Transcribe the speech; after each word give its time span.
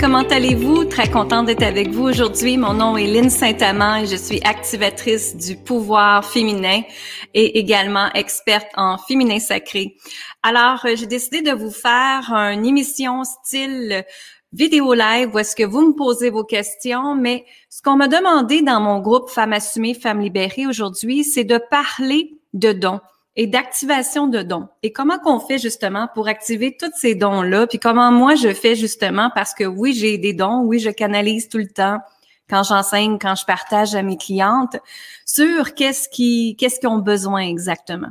comment 0.00 0.22
allez-vous? 0.22 0.84
Très 0.84 1.10
contente 1.10 1.46
d'être 1.46 1.62
avec 1.62 1.88
vous 1.88 2.04
aujourd'hui. 2.04 2.56
Mon 2.56 2.74
nom 2.74 2.96
est 2.96 3.06
Lynne 3.06 3.30
Saint-Amand 3.30 3.96
et 3.96 4.06
je 4.06 4.16
suis 4.16 4.40
activatrice 4.44 5.36
du 5.36 5.56
pouvoir 5.56 6.24
féminin 6.24 6.82
et 7.34 7.58
également 7.58 8.08
experte 8.12 8.68
en 8.76 8.98
féminin 8.98 9.38
sacré. 9.38 9.96
Alors, 10.42 10.84
euh, 10.84 10.94
j'ai 10.94 11.06
décidé 11.06 11.42
de 11.42 11.52
vous 11.52 11.70
faire 11.70 12.30
une 12.32 12.64
émission 12.64 13.24
style 13.24 14.04
vidéo 14.52 14.94
live 14.94 15.30
où 15.34 15.38
est-ce 15.38 15.56
que 15.56 15.64
vous 15.64 15.88
me 15.88 15.94
posez 15.94 16.30
vos 16.30 16.44
questions, 16.44 17.14
mais 17.14 17.44
ce 17.68 17.82
qu'on 17.82 17.96
m'a 17.96 18.08
demandé 18.08 18.62
dans 18.62 18.80
mon 18.80 19.00
groupe 19.00 19.30
Femmes 19.30 19.52
assumées, 19.52 19.94
Femmes 19.94 20.20
libérées 20.20 20.66
aujourd'hui, 20.66 21.24
c'est 21.24 21.44
de 21.44 21.58
parler 21.70 22.34
de 22.54 22.72
dons 22.72 23.00
et 23.38 23.46
d'activation 23.46 24.26
de 24.26 24.42
dons. 24.42 24.68
Et 24.82 24.92
comment 24.92 25.18
qu'on 25.20 25.38
fait 25.38 25.58
justement 25.58 26.08
pour 26.12 26.26
activer 26.26 26.76
tous 26.76 26.90
ces 26.96 27.14
dons-là, 27.14 27.68
puis 27.68 27.78
comment 27.78 28.10
moi 28.10 28.34
je 28.34 28.52
fais 28.52 28.74
justement 28.74 29.30
parce 29.32 29.54
que 29.54 29.62
oui, 29.62 29.94
j'ai 29.94 30.18
des 30.18 30.32
dons, 30.34 30.62
oui, 30.64 30.80
je 30.80 30.90
canalise 30.90 31.48
tout 31.48 31.58
le 31.58 31.68
temps 31.68 32.00
quand 32.50 32.64
j'enseigne, 32.64 33.16
quand 33.16 33.36
je 33.36 33.44
partage 33.44 33.94
à 33.94 34.02
mes 34.02 34.16
clientes 34.16 34.76
sur 35.24 35.74
qu'est-ce 35.74 36.08
qui 36.08 36.56
qu'est-ce 36.58 36.80
qu'ils 36.80 36.88
ont 36.88 36.98
besoin 36.98 37.42
exactement. 37.42 38.08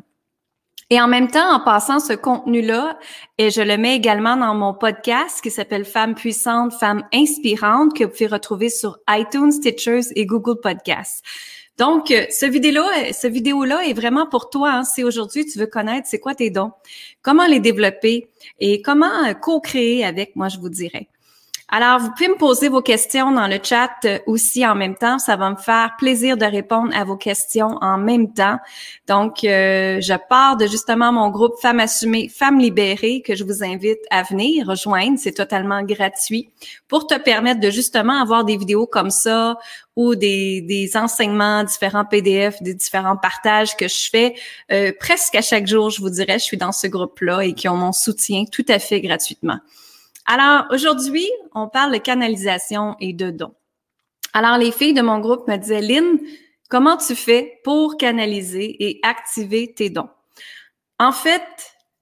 Et 0.89 1.01
en 1.01 1.09
même 1.09 1.27
temps, 1.27 1.53
en 1.53 1.59
passant 1.59 1.99
ce 1.99 2.13
contenu-là, 2.13 2.97
et 3.37 3.49
je 3.49 3.61
le 3.61 3.75
mets 3.75 3.97
également 3.97 4.37
dans 4.37 4.55
mon 4.55 4.73
podcast 4.73 5.41
qui 5.41 5.51
s'appelle 5.51 5.83
Femmes 5.83 6.15
puissantes, 6.15 6.71
Femmes 6.71 7.03
inspirantes, 7.13 7.93
que 7.93 8.05
vous 8.05 8.11
pouvez 8.11 8.27
retrouver 8.27 8.69
sur 8.69 8.97
iTunes, 9.09 9.51
Stitchers 9.51 10.13
et 10.15 10.25
Google 10.25 10.61
Podcasts. 10.61 11.25
Donc, 11.77 12.09
euh, 12.09 12.25
ce 12.31 12.45
vidéo-là, 12.45 13.13
ce 13.13 13.27
vidéo-là 13.27 13.85
est 13.85 13.93
vraiment 13.93 14.27
pour 14.27 14.49
toi. 14.49 14.71
Hein, 14.71 14.83
si 14.83 15.03
aujourd'hui 15.03 15.45
tu 15.45 15.59
veux 15.59 15.67
connaître 15.67 16.07
c'est 16.07 16.19
quoi 16.19 16.33
tes 16.33 16.49
dons, 16.49 16.71
comment 17.21 17.45
les 17.45 17.59
développer 17.59 18.29
et 18.59 18.81
comment 18.81 19.25
euh, 19.25 19.33
co-créer 19.33 20.03
avec, 20.03 20.35
moi 20.35 20.49
je 20.49 20.57
vous 20.57 20.69
dirais. 20.69 21.07
Alors, 21.69 21.99
vous 21.99 22.11
pouvez 22.11 22.29
me 22.29 22.37
poser 22.37 22.69
vos 22.69 22.81
questions 22.81 23.29
dans 23.33 23.47
le 23.47 23.59
chat 23.61 23.91
euh, 24.05 24.19
aussi 24.25 24.65
en 24.65 24.73
même 24.73 24.95
temps. 24.95 25.19
Ça 25.19 25.35
va 25.35 25.49
me 25.49 25.57
faire 25.57 25.95
plaisir 25.97 26.37
de 26.37 26.45
répondre 26.45 26.95
à 26.95 27.03
vos 27.03 27.17
questions 27.17 27.77
en 27.81 27.97
même 27.97 28.31
temps. 28.33 28.57
Donc, 29.07 29.43
euh, 29.43 29.99
je 29.99 30.13
pars 30.29 30.55
de 30.55 30.65
justement 30.65 31.11
mon 31.11 31.29
groupe 31.29 31.55
Femmes 31.61 31.81
assumées, 31.81 32.29
Femmes 32.29 32.59
libérées 32.59 33.21
que 33.21 33.35
je 33.35 33.43
vous 33.43 33.65
invite 33.65 33.99
à 34.11 34.23
venir 34.23 34.65
rejoindre. 34.65 35.19
C'est 35.19 35.33
totalement 35.33 35.83
gratuit 35.83 36.49
pour 36.87 37.05
te 37.05 37.19
permettre 37.19 37.59
de 37.59 37.69
justement 37.69 38.21
avoir 38.21 38.45
des 38.45 38.55
vidéos 38.55 38.87
comme 38.87 39.09
ça 39.09 39.57
ou 39.97 40.15
des, 40.15 40.91
enseignements, 40.95 41.65
différents 41.65 42.05
PDF, 42.05 42.61
des 42.61 42.75
différents 42.75 43.17
partages 43.17 43.75
que 43.75 43.89
je 43.89 44.09
fais 44.09 44.35
euh, 44.71 44.93
presque 44.97 45.35
à 45.35 45.41
chaque 45.41 45.67
jour, 45.67 45.89
je 45.89 45.99
vous 45.99 46.11
dirais, 46.11 46.39
je 46.39 46.45
suis 46.45 46.57
dans 46.57 46.71
ce 46.71 46.87
groupe-là 46.87 47.41
et 47.41 47.53
qui 47.53 47.67
ont 47.67 47.75
mon 47.75 47.91
soutien 47.91 48.45
tout 48.49 48.65
à 48.69 48.79
fait 48.79 49.01
gratuitement. 49.01 49.59
Alors, 50.27 50.65
aujourd'hui, 50.71 51.25
on 51.55 51.69
parle 51.69 51.93
de 51.93 51.97
canalisation 51.99 52.97
et 52.99 53.13
de 53.13 53.31
dons. 53.31 53.55
Alors, 54.33 54.57
les 54.57 54.71
filles 54.71 54.93
de 54.93 55.01
mon 55.01 55.19
groupe 55.19 55.47
me 55.47 55.55
disaient, 55.55 55.81
Lynn, 55.81 56.19
comment 56.69 56.97
tu 56.97 57.15
fais 57.15 57.59
pour 57.63 57.95
canaliser 57.95 58.75
et 58.83 58.99
activer 59.03 59.73
tes 59.73 59.89
dons? 59.89 60.09
En 60.99 61.13
fait, 61.13 61.41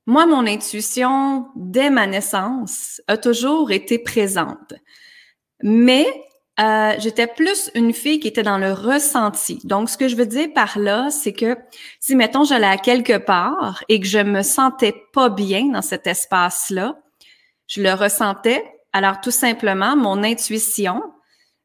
moi, 0.08 0.26
mon 0.26 0.48
intuition, 0.48 1.48
dès 1.56 1.92
ma 1.92 2.08
naissance, 2.08 3.00
a 3.08 3.18
toujours 3.18 3.72
été 3.72 4.00
présente. 4.00 4.73
Mais 5.62 6.08
euh, 6.59 6.94
j'étais 6.98 7.28
plus 7.28 7.70
une 7.76 7.94
fille 7.94 8.20
qui 8.20 8.28
était 8.28 8.42
dans 8.42 8.58
le 8.58 8.73
ressenti. 8.73 9.59
Donc, 9.66 9.90
ce 9.90 10.00
que 10.00 10.08
je 10.08 10.16
veux 10.16 10.26
dire 10.26 10.52
par 10.53 10.80
là, 10.80 11.12
c'est 11.12 11.34
que 11.34 11.58
si, 12.00 12.16
mettons, 12.16 12.44
j'allais 12.44 12.66
à 12.66 12.78
quelque 12.78 13.18
part 13.18 13.84
et 13.88 14.00
que 14.00 14.08
je 14.08 14.20
me 14.20 14.42
sentais 14.42 14.96
pas 15.14 15.30
bien 15.30 15.68
dans 15.68 15.84
cet 15.84 16.07
espace-là, 16.07 16.97
je 17.68 17.81
le 17.81 17.94
ressentais. 17.94 18.64
Alors, 18.94 19.22
tout 19.22 19.31
simplement, 19.31 19.96
mon 19.96 20.24
intuition, 20.24 21.02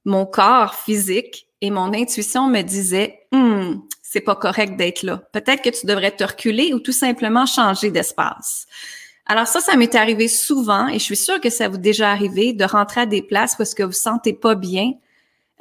mon 0.04 0.26
corps 0.26 0.74
physique 0.74 1.46
et 1.60 1.70
mon 1.70 1.92
intuition 1.94 2.48
me 2.48 2.62
disaient, 2.62 3.26
hum, 3.32 3.82
c'est 4.02 4.20
pas 4.20 4.34
correct 4.34 4.76
d'être 4.76 5.02
là. 5.02 5.22
Peut-être 5.32 5.62
que 5.62 5.70
tu 5.70 5.86
devrais 5.86 6.10
te 6.10 6.24
reculer 6.24 6.72
ou 6.74 6.80
tout 6.80 6.92
simplement 6.92 7.46
changer 7.46 7.90
d'espace. 7.90 8.66
Alors 9.26 9.46
ça, 9.46 9.60
ça 9.60 9.76
m'est 9.76 9.94
arrivé 9.94 10.26
souvent 10.26 10.88
et 10.88 10.94
je 10.94 11.04
suis 11.04 11.16
sûre 11.16 11.40
que 11.40 11.50
ça 11.50 11.68
vous 11.68 11.76
déjà 11.76 12.10
arrivé 12.10 12.52
de 12.52 12.64
rentrer 12.64 13.02
à 13.02 13.06
des 13.06 13.22
places 13.22 13.54
parce 13.54 13.74
que 13.74 13.84
vous 13.84 13.92
sentez 13.92 14.32
pas 14.32 14.56
bien 14.56 14.94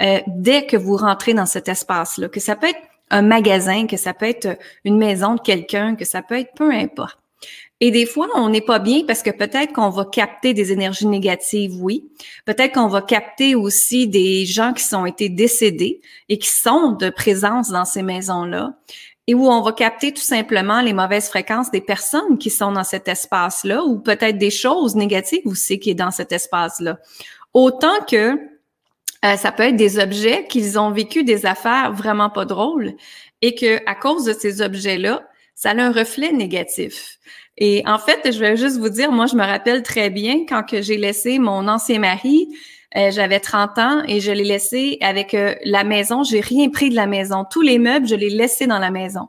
euh, 0.01 0.19
dès 0.25 0.65
que 0.65 0.77
vous 0.77 0.97
rentrez 0.97 1.35
dans 1.35 1.45
cet 1.45 1.67
espace-là. 1.67 2.29
Que 2.29 2.39
ça 2.39 2.55
peut 2.55 2.69
être 2.69 2.81
un 3.11 3.21
magasin, 3.21 3.85
que 3.85 3.97
ça 3.97 4.15
peut 4.15 4.25
être 4.25 4.57
une 4.85 4.97
maison 4.97 5.35
de 5.35 5.41
quelqu'un, 5.41 5.95
que 5.95 6.05
ça 6.05 6.23
peut 6.23 6.39
être 6.39 6.53
peu 6.55 6.71
importe. 6.71 7.19
Et 7.81 7.91
des 7.91 8.05
fois, 8.05 8.27
on 8.35 8.49
n'est 8.49 8.61
pas 8.61 8.79
bien 8.79 9.03
parce 9.07 9.23
que 9.23 9.29
peut-être 9.29 9.71
qu'on 9.73 9.89
va 9.89 10.03
capter 10.03 10.53
des 10.53 10.73
énergies 10.73 11.07
négatives, 11.07 11.81
oui. 11.81 12.09
Peut-être 12.45 12.73
qu'on 12.73 12.87
va 12.87 13.01
capter 13.01 13.55
aussi 13.55 14.07
des 14.07 14.45
gens 14.45 14.73
qui 14.73 14.83
sont 14.83 15.05
été 15.05 15.29
décédés 15.29 16.01
et 16.27 16.37
qui 16.37 16.49
sont 16.49 16.91
de 16.91 17.09
présence 17.09 17.69
dans 17.69 17.85
ces 17.85 18.01
maisons-là. 18.01 18.73
Et 19.27 19.33
où 19.35 19.47
on 19.47 19.61
va 19.61 19.71
capter 19.71 20.11
tout 20.11 20.23
simplement 20.23 20.81
les 20.81 20.91
mauvaises 20.91 21.29
fréquences 21.29 21.71
des 21.71 21.81
personnes 21.81 22.37
qui 22.37 22.49
sont 22.49 22.71
dans 22.71 22.83
cet 22.83 23.07
espace-là 23.07 23.83
ou 23.85 23.99
peut-être 23.99 24.39
des 24.39 24.49
choses 24.49 24.95
négatives 24.95 25.45
aussi 25.45 25.79
qui 25.79 25.91
est 25.91 25.95
dans 25.95 26.11
cet 26.11 26.31
espace-là. 26.31 26.97
Autant 27.53 28.03
que 28.09 28.31
euh, 29.25 29.35
ça 29.35 29.51
peut 29.51 29.63
être 29.63 29.75
des 29.75 29.99
objets 29.99 30.47
qu'ils 30.47 30.79
ont 30.79 30.91
vécu 30.91 31.23
des 31.23 31.45
affaires 31.45 31.93
vraiment 31.93 32.29
pas 32.29 32.45
drôles 32.45 32.93
et 33.41 33.53
que 33.53 33.79
à 33.87 33.93
cause 33.93 34.25
de 34.25 34.33
ces 34.33 34.61
objets-là, 34.61 35.28
ça 35.59 35.71
a 35.71 35.75
un 35.75 35.91
reflet 35.91 36.31
négatif. 36.31 37.19
Et 37.57 37.83
en 37.85 37.99
fait, 37.99 38.31
je 38.31 38.39
vais 38.39 38.55
juste 38.55 38.77
vous 38.77 38.87
dire, 38.87 39.11
moi, 39.11 39.25
je 39.25 39.35
me 39.35 39.43
rappelle 39.43 39.83
très 39.83 40.09
bien 40.09 40.45
quand 40.47 40.63
que 40.63 40.81
j'ai 40.81 40.95
laissé 40.95 41.37
mon 41.37 41.67
ancien 41.67 41.99
mari, 41.99 42.47
euh, 42.95 43.11
j'avais 43.11 43.41
30 43.41 43.77
ans 43.77 44.01
et 44.07 44.21
je 44.21 44.31
l'ai 44.31 44.45
laissé 44.45 44.97
avec 45.01 45.33
euh, 45.33 45.55
la 45.65 45.83
maison. 45.83 46.23
J'ai 46.23 46.39
rien 46.39 46.69
pris 46.69 46.89
de 46.89 46.95
la 46.95 47.07
maison. 47.07 47.43
Tous 47.43 47.59
les 47.59 47.77
meubles, 47.77 48.07
je 48.07 48.15
les 48.15 48.29
laissés 48.29 48.67
dans 48.67 48.79
la 48.79 48.89
maison. 48.89 49.27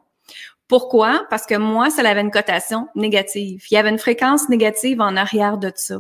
Pourquoi? 0.69 1.26
Parce 1.30 1.46
que 1.46 1.56
moi, 1.56 1.90
ça 1.90 2.08
avait 2.08 2.20
une 2.20 2.30
cotation 2.30 2.86
négative. 2.94 3.64
Il 3.69 3.74
y 3.74 3.76
avait 3.76 3.90
une 3.90 3.98
fréquence 3.98 4.48
négative 4.48 5.00
en 5.00 5.16
arrière 5.16 5.58
de 5.58 5.72
ça. 5.74 5.96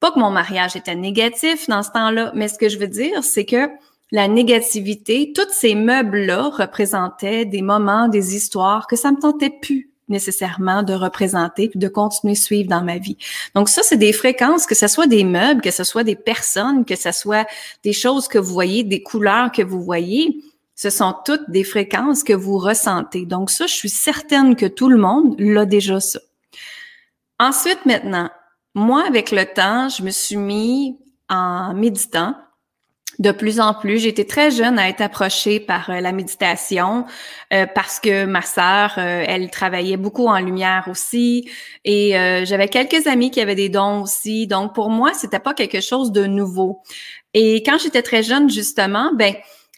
Pas 0.00 0.12
que 0.12 0.18
mon 0.18 0.30
mariage 0.30 0.76
était 0.76 0.94
négatif 0.94 1.68
dans 1.68 1.82
ce 1.82 1.90
temps-là, 1.90 2.32
mais 2.34 2.48
ce 2.48 2.56
que 2.56 2.70
je 2.70 2.78
veux 2.78 2.88
dire, 2.88 3.22
c'est 3.22 3.44
que 3.44 3.68
la 4.12 4.28
négativité, 4.28 5.32
tous 5.34 5.50
ces 5.50 5.74
meubles-là 5.74 6.50
représentaient 6.50 7.46
des 7.46 7.62
moments, 7.62 8.08
des 8.08 8.36
histoires 8.36 8.86
que 8.86 8.94
ça 8.94 9.10
me 9.10 9.18
tentait 9.18 9.50
plus 9.50 9.88
nécessairement 10.08 10.82
de 10.82 10.92
représenter 10.92 11.70
puis 11.70 11.78
de 11.78 11.88
continuer 11.88 12.32
à 12.32 12.36
suivre 12.36 12.68
dans 12.68 12.82
ma 12.82 12.98
vie. 12.98 13.16
Donc 13.54 13.70
ça, 13.70 13.82
c'est 13.82 13.96
des 13.96 14.12
fréquences, 14.12 14.66
que 14.66 14.74
ce 14.74 14.86
soit 14.86 15.06
des 15.06 15.24
meubles, 15.24 15.62
que 15.62 15.70
ce 15.70 15.84
soit 15.84 16.04
des 16.04 16.16
personnes, 16.16 16.84
que 16.84 16.96
ce 16.96 17.12
soit 17.12 17.48
des 17.82 17.94
choses 17.94 18.28
que 18.28 18.38
vous 18.38 18.52
voyez, 18.52 18.84
des 18.84 19.02
couleurs 19.02 19.50
que 19.50 19.62
vous 19.62 19.82
voyez. 19.82 20.42
Ce 20.74 20.90
sont 20.90 21.14
toutes 21.24 21.48
des 21.48 21.64
fréquences 21.64 22.22
que 22.24 22.34
vous 22.34 22.58
ressentez. 22.58 23.24
Donc 23.24 23.48
ça, 23.48 23.66
je 23.66 23.74
suis 23.74 23.88
certaine 23.88 24.54
que 24.56 24.66
tout 24.66 24.90
le 24.90 24.98
monde 24.98 25.34
l'a 25.38 25.64
déjà 25.64 26.00
ça. 26.00 26.20
Ensuite, 27.40 27.86
maintenant, 27.86 28.28
moi, 28.74 29.04
avec 29.06 29.30
le 29.30 29.46
temps, 29.46 29.88
je 29.88 30.02
me 30.02 30.10
suis 30.10 30.36
mis 30.36 30.98
en 31.30 31.72
méditant 31.72 32.34
de 33.18 33.30
plus 33.32 33.60
en 33.60 33.74
plus. 33.74 33.98
J'étais 33.98 34.24
très 34.24 34.50
jeune 34.50 34.78
à 34.78 34.88
être 34.88 35.00
approchée 35.00 35.60
par 35.60 35.90
euh, 35.90 36.00
la 36.00 36.12
méditation 36.12 37.04
euh, 37.52 37.66
parce 37.74 38.00
que 38.00 38.24
ma 38.24 38.42
sœur, 38.42 38.94
euh, 38.98 39.24
elle 39.26 39.50
travaillait 39.50 39.96
beaucoup 39.96 40.26
en 40.26 40.38
lumière 40.38 40.88
aussi 40.90 41.48
et 41.84 42.12
j'avais 42.44 42.68
quelques 42.68 43.06
amis 43.06 43.30
qui 43.30 43.40
avaient 43.40 43.54
des 43.54 43.68
dons 43.68 44.02
aussi. 44.02 44.46
Donc 44.46 44.74
pour 44.74 44.90
moi, 44.90 45.12
c'était 45.14 45.38
pas 45.38 45.54
quelque 45.54 45.80
chose 45.80 46.12
de 46.12 46.26
nouveau. 46.26 46.82
Et 47.34 47.62
quand 47.62 47.78
j'étais 47.78 48.02
très 48.02 48.22
jeune 48.22 48.50
justement, 48.50 49.12
ben 49.14 49.34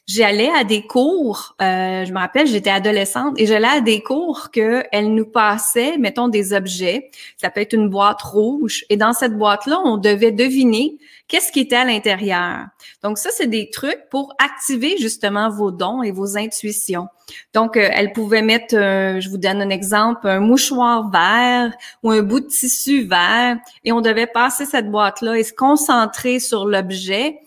j'allais 0.06 0.50
à 0.50 0.64
des 0.64 0.86
cours, 0.86 1.56
euh, 1.62 2.04
je 2.04 2.12
me 2.12 2.18
rappelle, 2.18 2.46
j'étais 2.46 2.70
adolescente 2.70 3.34
et 3.38 3.46
j'allais 3.46 3.68
à 3.68 3.80
des 3.80 4.02
cours 4.02 4.50
qu'elle 4.50 5.14
nous 5.14 5.24
passait, 5.24 5.96
mettons, 5.98 6.28
des 6.28 6.52
objets. 6.52 7.10
Ça 7.36 7.50
peut 7.50 7.60
être 7.60 7.72
une 7.72 7.88
boîte 7.88 8.20
rouge. 8.22 8.84
Et 8.90 8.96
dans 8.96 9.12
cette 9.12 9.36
boîte-là, 9.36 9.80
on 9.84 9.96
devait 9.96 10.32
deviner 10.32 10.98
qu'est-ce 11.26 11.50
qui 11.52 11.60
était 11.60 11.76
à 11.76 11.84
l'intérieur. 11.84 12.66
Donc 13.02 13.18
ça, 13.18 13.30
c'est 13.32 13.46
des 13.46 13.70
trucs 13.70 14.08
pour 14.10 14.34
activer 14.38 14.96
justement 14.98 15.48
vos 15.48 15.70
dons 15.70 16.02
et 16.02 16.12
vos 16.12 16.36
intuitions. 16.36 17.08
Donc, 17.54 17.78
euh, 17.78 17.88
elle 17.90 18.12
pouvait 18.12 18.42
mettre, 18.42 18.76
euh, 18.76 19.20
je 19.20 19.30
vous 19.30 19.38
donne 19.38 19.62
un 19.62 19.70
exemple, 19.70 20.28
un 20.28 20.40
mouchoir 20.40 21.10
vert 21.10 21.72
ou 22.02 22.10
un 22.10 22.20
bout 22.20 22.40
de 22.40 22.46
tissu 22.46 23.04
vert 23.04 23.56
et 23.84 23.92
on 23.92 24.02
devait 24.02 24.26
passer 24.26 24.66
cette 24.66 24.90
boîte-là 24.90 25.38
et 25.38 25.44
se 25.44 25.54
concentrer 25.54 26.38
sur 26.38 26.66
l'objet 26.66 27.38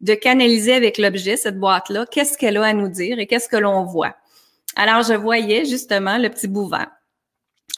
de 0.00 0.14
canaliser 0.14 0.74
avec 0.74 0.98
l'objet, 0.98 1.36
cette 1.36 1.58
boîte-là, 1.58 2.06
qu'est-ce 2.10 2.36
qu'elle 2.36 2.56
a 2.56 2.64
à 2.64 2.72
nous 2.72 2.88
dire 2.88 3.18
et 3.18 3.26
qu'est-ce 3.26 3.48
que 3.48 3.56
l'on 3.56 3.84
voit. 3.84 4.14
Alors, 4.76 5.02
je 5.02 5.14
voyais 5.14 5.64
justement 5.64 6.18
le 6.18 6.28
petit 6.28 6.48
bout. 6.48 6.70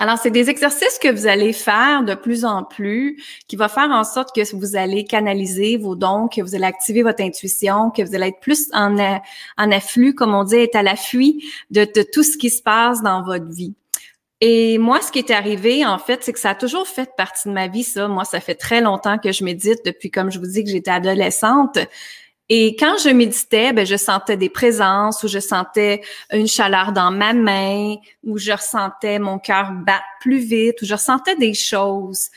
Alors, 0.01 0.19
c'est 0.19 0.31
des 0.31 0.51
exercices 0.51 0.99
que 1.01 1.13
vous 1.13 1.27
allez 1.27 1.53
faire 1.53 2.05
de 2.05 2.15
plus 2.15 2.45
en 2.45 2.65
plus, 2.65 3.23
qui 3.49 3.57
va 3.57 3.69
faire 3.69 3.91
en 3.91 4.05
sorte 4.05 4.35
que 4.35 4.55
vous 4.55 4.77
allez 4.77 5.05
canaliser 5.05 5.77
vos 5.77 5.97
dons, 5.97 6.29
que 6.29 6.41
vous 6.41 6.55
allez 6.55 6.65
activer 6.65 7.03
votre 7.03 7.23
intuition, 7.23 7.91
que 7.91 8.03
vous 8.03 8.15
allez 8.15 8.29
être 8.29 8.41
plus 8.41 8.69
en, 8.73 8.97
en 8.97 9.71
afflux, 9.71 10.15
comme 10.15 10.35
on 10.35 10.45
dit, 10.45 10.57
être 10.57 10.77
à 10.77 10.83
l'affût 10.83 11.43
de, 11.71 11.85
de 11.85 12.03
tout 12.03 12.23
ce 12.23 12.37
qui 12.37 12.51
se 12.51 12.63
passe 12.63 13.03
dans 13.03 13.23
votre 13.23 13.47
vie. 13.47 13.75
Et 14.41 14.79
moi, 14.79 15.01
ce 15.03 15.11
qui 15.11 15.19
est 15.19 15.33
arrivé, 15.33 15.85
en 15.85 15.99
fait, 15.99 16.23
c'est 16.23 16.33
que 16.33 16.39
ça 16.39 16.51
a 16.51 16.55
toujours 16.55 16.87
fait 16.87 17.11
partie 17.17 17.49
de 17.49 17.55
ma 17.55 17.67
vie, 17.67 17.83
ça. 17.83 18.07
Moi, 18.07 18.25
ça 18.25 18.39
fait 18.39 18.55
très 18.55 18.81
longtemps 18.81 19.19
que 19.19 19.33
je 19.33 19.43
médite, 19.43 19.85
depuis, 19.85 20.11
comme 20.11 20.31
je 20.31 20.39
vous 20.39 20.47
dis, 20.47 20.63
que 20.63 20.71
j'étais 20.71 20.93
adolescente. 20.93 21.79
Et 22.49 22.77
quand 22.77 22.97
je 23.03 23.11
méditais, 23.11 23.73
ben, 23.73 23.85
je 23.85 23.97
sentais 23.97 24.37
des 24.37 24.49
présences, 24.49 25.23
ou 25.25 25.29
je 25.29 25.41
sentais 25.41 26.03
une 26.33 26.47
chaleur 26.47 26.93
dans 26.93 27.11
ma 27.11 27.33
main, 27.33 27.97
ou 28.25 28.39
je 28.39 28.53
ressentais 28.53 29.19
mon 29.19 29.39
cœur 29.39 29.73
battre 29.73 30.05
plus 30.21 30.39
vite, 30.39 30.81
ou 30.83 30.87
je 30.87 30.95
ressentais 30.95 31.37
des 31.37 31.53
choses. 31.55 32.31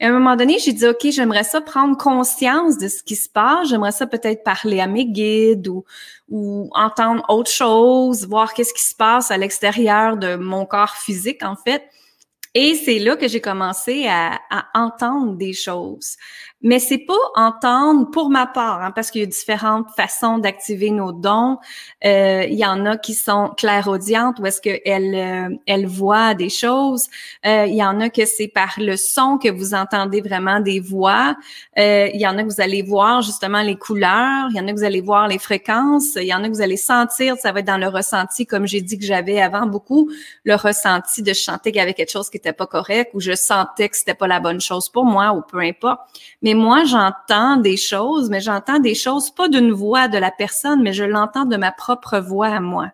Et 0.00 0.06
à 0.06 0.10
un 0.10 0.12
moment 0.12 0.36
donné, 0.36 0.58
j'ai 0.58 0.72
dit, 0.72 0.86
OK, 0.86 1.10
j'aimerais 1.10 1.42
ça 1.42 1.60
prendre 1.60 1.96
conscience 1.96 2.78
de 2.78 2.86
ce 2.86 3.02
qui 3.02 3.16
se 3.16 3.28
passe. 3.28 3.68
J'aimerais 3.68 3.92
ça 3.92 4.06
peut-être 4.06 4.44
parler 4.44 4.80
à 4.80 4.86
mes 4.86 5.06
guides 5.06 5.66
ou, 5.66 5.84
ou 6.28 6.70
entendre 6.72 7.24
autre 7.28 7.50
chose, 7.50 8.26
voir 8.26 8.54
qu'est-ce 8.54 8.74
qui 8.74 8.84
se 8.84 8.94
passe 8.94 9.30
à 9.32 9.36
l'extérieur 9.36 10.16
de 10.16 10.36
mon 10.36 10.66
corps 10.66 10.96
physique, 10.96 11.42
en 11.42 11.56
fait. 11.56 11.82
Et 12.54 12.74
c'est 12.74 12.98
là 12.98 13.16
que 13.16 13.28
j'ai 13.28 13.40
commencé 13.40 14.06
à, 14.06 14.38
à, 14.50 14.66
entendre 14.74 15.36
des 15.36 15.52
choses 15.52 16.16
mais 16.60 16.80
c'est 16.80 16.98
pas 16.98 17.14
entendre 17.36 18.10
pour 18.10 18.30
ma 18.30 18.46
part, 18.46 18.82
hein, 18.82 18.90
parce 18.90 19.12
qu'il 19.12 19.20
y 19.20 19.24
a 19.24 19.26
différentes 19.26 19.88
façons 19.96 20.38
d'activer 20.38 20.90
nos 20.90 21.12
dons. 21.12 21.58
Euh, 22.04 22.44
il 22.48 22.58
y 22.58 22.66
en 22.66 22.84
a 22.84 22.96
qui 22.96 23.14
sont 23.14 23.50
clairaudientes, 23.56 24.40
où 24.40 24.46
est-ce 24.46 24.60
qu'elles 24.60 25.14
euh, 25.14 25.56
elles 25.66 25.86
voient 25.86 26.34
des 26.34 26.48
choses. 26.48 27.06
Euh, 27.46 27.66
il 27.66 27.76
y 27.76 27.84
en 27.84 28.00
a 28.00 28.08
que 28.08 28.24
c'est 28.24 28.48
par 28.48 28.74
le 28.78 28.96
son 28.96 29.38
que 29.38 29.48
vous 29.48 29.72
entendez 29.72 30.20
vraiment 30.20 30.58
des 30.58 30.80
voix. 30.80 31.36
Euh, 31.78 32.08
il 32.12 32.20
y 32.20 32.26
en 32.26 32.36
a 32.38 32.42
que 32.42 32.48
vous 32.48 32.60
allez 32.60 32.82
voir 32.82 33.22
justement 33.22 33.62
les 33.62 33.76
couleurs. 33.76 34.48
Il 34.50 34.56
y 34.56 34.60
en 34.60 34.66
a 34.66 34.72
que 34.72 34.78
vous 34.78 34.84
allez 34.84 35.00
voir 35.00 35.28
les 35.28 35.38
fréquences. 35.38 36.16
Il 36.16 36.24
y 36.24 36.34
en 36.34 36.42
a 36.42 36.48
que 36.48 36.54
vous 36.54 36.62
allez 36.62 36.76
sentir, 36.76 37.36
ça 37.36 37.52
va 37.52 37.60
être 37.60 37.66
dans 37.66 37.78
le 37.78 37.88
ressenti, 37.88 38.46
comme 38.46 38.66
j'ai 38.66 38.80
dit 38.80 38.98
que 38.98 39.04
j'avais 39.04 39.40
avant 39.40 39.66
beaucoup, 39.66 40.10
le 40.42 40.56
ressenti 40.56 41.22
de 41.22 41.32
chanter 41.32 41.70
qu'il 41.70 41.78
y 41.78 41.82
avait 41.82 41.94
quelque 41.94 42.10
chose 42.10 42.30
qui 42.30 42.38
était 42.38 42.52
pas 42.52 42.66
correct 42.66 43.12
ou 43.14 43.20
je 43.20 43.34
sentais 43.34 43.88
que 43.88 43.96
c'était 43.96 44.14
pas 44.14 44.26
la 44.26 44.40
bonne 44.40 44.60
chose 44.60 44.88
pour 44.88 45.04
moi 45.04 45.32
ou 45.34 45.42
peu 45.42 45.60
importe. 45.60 46.00
Moi, 46.54 46.84
j'entends 46.84 47.56
des 47.56 47.76
choses, 47.76 48.30
mais 48.30 48.40
j'entends 48.40 48.78
des 48.78 48.94
choses 48.94 49.30
pas 49.30 49.48
d'une 49.48 49.72
voix 49.72 50.08
de 50.08 50.18
la 50.18 50.30
personne, 50.30 50.82
mais 50.82 50.92
je 50.92 51.04
l'entends 51.04 51.44
de 51.44 51.56
ma 51.56 51.72
propre 51.72 52.18
voix 52.18 52.48
à 52.48 52.60
moi. 52.60 52.90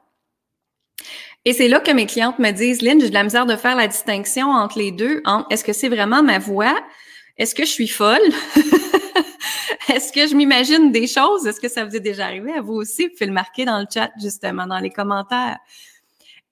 Et 1.45 1.53
c'est 1.53 1.69
là 1.69 1.81
que 1.81 1.91
mes 1.91 2.06
clientes 2.06 2.39
me 2.39 2.51
disent, 2.53 2.81
Lynn, 2.81 3.01
j'ai 3.01 3.11
de 3.11 3.15
la 3.15 3.23
misère 3.23 3.45
de 3.45 3.56
faire 3.56 3.77
la 3.77 3.87
distinction 3.87 4.51
entre 4.51 4.79
les 4.79 4.93
deux. 4.93 5.23
est-ce 5.51 5.65
que 5.65 5.75
c'est 5.75 5.91
vraiment 5.91 6.23
ma 6.23 6.39
voix? 6.39 6.75
Est-ce 7.37 7.55
que 7.55 7.65
je 7.65 7.71
suis 7.71 7.89
folle? 7.89 8.23
Est-ce 9.89 10.12
que 10.12 10.27
je 10.27 10.35
m'imagine 10.35 10.93
des 10.93 11.07
choses? 11.07 11.47
Est-ce 11.47 11.61
que 11.61 11.69
ça 11.69 11.85
vous 11.85 11.95
est 11.95 12.00
déjà 12.00 12.25
arrivé 12.25 12.53
à 12.55 12.62
vous 12.62 12.73
aussi? 12.73 13.05
Vous 13.05 13.12
pouvez 13.12 13.27
le 13.27 13.33
marquer 13.33 13.67
dans 13.67 13.79
le 13.79 13.87
chat, 13.93 14.11
justement, 14.21 14.67
dans 14.67 14.79
les 14.79 14.91
commentaires. 14.91 15.59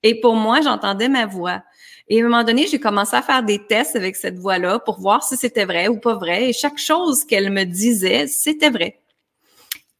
Et 0.02 0.20
pour 0.20 0.34
moi, 0.34 0.60
j'entendais 0.60 1.08
ma 1.08 1.26
voix. 1.26 1.62
Et 2.08 2.20
à 2.20 2.24
un 2.24 2.28
moment 2.28 2.44
donné, 2.44 2.66
j'ai 2.66 2.80
commencé 2.80 3.16
à 3.16 3.22
faire 3.22 3.42
des 3.42 3.64
tests 3.66 3.96
avec 3.96 4.16
cette 4.16 4.38
voix-là 4.38 4.78
pour 4.80 5.00
voir 5.00 5.22
si 5.22 5.36
c'était 5.36 5.64
vrai 5.64 5.88
ou 5.88 5.98
pas 5.98 6.14
vrai. 6.14 6.48
Et 6.48 6.52
chaque 6.52 6.78
chose 6.78 7.24
qu'elle 7.24 7.50
me 7.50 7.64
disait, 7.64 8.26
c'était 8.26 8.70
vrai. 8.70 9.00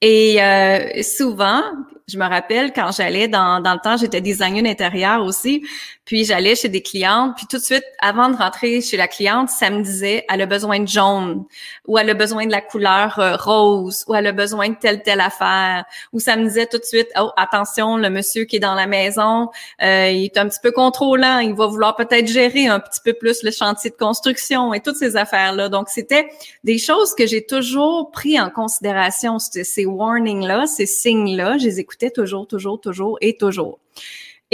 Et 0.00 0.42
euh, 0.42 1.02
souvent, 1.02 1.62
je 2.12 2.18
me 2.18 2.26
rappelle 2.26 2.72
quand 2.72 2.92
j'allais 2.92 3.28
dans, 3.28 3.60
dans 3.60 3.72
le 3.72 3.80
temps, 3.80 3.96
j'étais 3.96 4.20
designer 4.20 4.62
d'intérieur 4.62 5.24
aussi, 5.24 5.62
puis 6.04 6.24
j'allais 6.24 6.56
chez 6.56 6.68
des 6.68 6.82
clientes, 6.82 7.34
puis 7.36 7.46
tout 7.48 7.58
de 7.58 7.62
suite, 7.62 7.84
avant 8.00 8.28
de 8.28 8.36
rentrer 8.36 8.80
chez 8.80 8.96
la 8.96 9.08
cliente, 9.08 9.48
ça 9.48 9.70
me 9.70 9.82
disait, 9.82 10.24
elle 10.28 10.42
a 10.42 10.46
besoin 10.46 10.80
de 10.80 10.88
jaune, 10.88 11.44
ou 11.86 11.96
elle 11.96 12.10
a 12.10 12.14
besoin 12.14 12.46
de 12.46 12.50
la 12.50 12.60
couleur 12.60 13.18
euh, 13.18 13.36
rose, 13.36 14.04
ou 14.08 14.14
elle 14.14 14.26
a 14.26 14.32
besoin 14.32 14.70
de 14.70 14.74
telle, 14.74 15.02
telle 15.02 15.20
affaire, 15.20 15.84
ou 16.12 16.20
ça 16.20 16.36
me 16.36 16.44
disait 16.44 16.66
tout 16.66 16.78
de 16.78 16.84
suite, 16.84 17.08
oh, 17.18 17.30
attention, 17.36 17.96
le 17.96 18.10
monsieur 18.10 18.44
qui 18.44 18.56
est 18.56 18.60
dans 18.60 18.74
la 18.74 18.86
maison, 18.86 19.48
euh, 19.82 20.10
il 20.10 20.24
est 20.24 20.36
un 20.36 20.48
petit 20.48 20.60
peu 20.62 20.72
contrôlant, 20.72 21.38
il 21.38 21.54
va 21.54 21.66
vouloir 21.66 21.96
peut-être 21.96 22.26
gérer 22.26 22.66
un 22.66 22.80
petit 22.80 23.00
peu 23.04 23.12
plus 23.14 23.42
le 23.42 23.50
chantier 23.50 23.90
de 23.90 23.96
construction 23.96 24.74
et 24.74 24.80
toutes 24.80 24.96
ces 24.96 25.16
affaires-là. 25.16 25.68
Donc, 25.68 25.88
c'était 25.88 26.28
des 26.64 26.78
choses 26.78 27.14
que 27.14 27.26
j'ai 27.26 27.46
toujours 27.46 28.10
pris 28.10 28.40
en 28.40 28.50
considération, 28.50 29.38
ces 29.38 29.86
warnings-là, 29.86 30.66
ces 30.66 30.86
signes-là, 30.86 31.58
je 31.58 31.64
les 31.64 31.80
écoutais 31.80 32.01
toujours, 32.10 32.46
toujours, 32.46 32.80
toujours 32.80 33.18
et 33.20 33.36
toujours. 33.36 33.78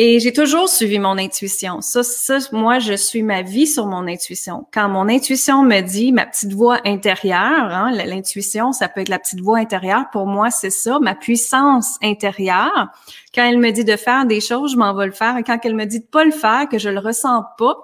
Et 0.00 0.20
j'ai 0.20 0.32
toujours 0.32 0.68
suivi 0.68 1.00
mon 1.00 1.18
intuition. 1.18 1.80
Ça, 1.80 2.04
ça, 2.04 2.38
moi, 2.52 2.78
je 2.78 2.94
suis 2.94 3.24
ma 3.24 3.42
vie 3.42 3.66
sur 3.66 3.86
mon 3.86 4.06
intuition. 4.06 4.64
Quand 4.72 4.88
mon 4.88 5.08
intuition 5.08 5.64
me 5.64 5.80
dit, 5.80 6.12
ma 6.12 6.24
petite 6.24 6.52
voix 6.52 6.78
intérieure, 6.84 7.40
hein, 7.40 7.90
l'intuition, 7.90 8.70
ça 8.70 8.88
peut 8.88 9.00
être 9.00 9.08
la 9.08 9.18
petite 9.18 9.40
voix 9.40 9.58
intérieure. 9.58 10.04
Pour 10.12 10.26
moi, 10.26 10.52
c'est 10.52 10.70
ça, 10.70 11.00
ma 11.00 11.16
puissance 11.16 11.98
intérieure. 12.00 12.92
Quand 13.34 13.44
elle 13.44 13.58
me 13.58 13.72
dit 13.72 13.84
de 13.84 13.96
faire 13.96 14.24
des 14.24 14.40
choses, 14.40 14.70
je 14.74 14.76
m'en 14.76 14.94
vais 14.94 15.06
le 15.06 15.12
faire. 15.12 15.36
Et 15.36 15.42
quand 15.42 15.58
elle 15.64 15.74
me 15.74 15.84
dit 15.84 15.98
de 15.98 16.06
pas 16.06 16.22
le 16.22 16.30
faire, 16.30 16.68
que 16.68 16.78
je 16.78 16.90
le 16.90 17.00
ressens 17.00 17.42
pas, 17.58 17.74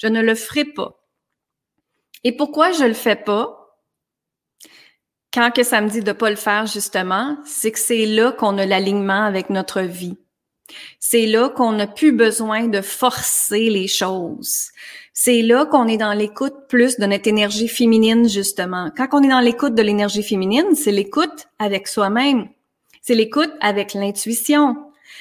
je 0.00 0.06
ne 0.06 0.22
le 0.22 0.36
ferai 0.36 0.64
pas. 0.64 1.02
Et 2.22 2.36
pourquoi 2.36 2.70
je 2.70 2.84
le 2.84 2.94
fais 2.94 3.16
pas? 3.16 3.57
Quand 5.38 5.52
que 5.52 5.62
ça 5.62 5.80
me 5.80 5.88
dit 5.88 6.02
de 6.02 6.10
pas 6.10 6.30
le 6.30 6.34
faire, 6.34 6.66
justement, 6.66 7.36
c'est 7.44 7.70
que 7.70 7.78
c'est 7.78 8.06
là 8.06 8.32
qu'on 8.32 8.58
a 8.58 8.66
l'alignement 8.66 9.22
avec 9.22 9.50
notre 9.50 9.82
vie. 9.82 10.16
C'est 10.98 11.26
là 11.26 11.48
qu'on 11.48 11.70
n'a 11.70 11.86
plus 11.86 12.10
besoin 12.10 12.66
de 12.66 12.80
forcer 12.80 13.70
les 13.70 13.86
choses. 13.86 14.70
C'est 15.12 15.42
là 15.42 15.64
qu'on 15.64 15.86
est 15.86 15.96
dans 15.96 16.12
l'écoute 16.12 16.66
plus 16.68 16.96
de 16.96 17.06
notre 17.06 17.28
énergie 17.28 17.68
féminine, 17.68 18.28
justement. 18.28 18.90
Quand 18.96 19.06
on 19.12 19.22
est 19.22 19.28
dans 19.28 19.38
l'écoute 19.38 19.76
de 19.76 19.82
l'énergie 19.82 20.24
féminine, 20.24 20.74
c'est 20.74 20.90
l'écoute 20.90 21.46
avec 21.60 21.86
soi-même. 21.86 22.48
C'est 23.00 23.14
l'écoute 23.14 23.52
avec 23.60 23.94
l'intuition. 23.94 24.76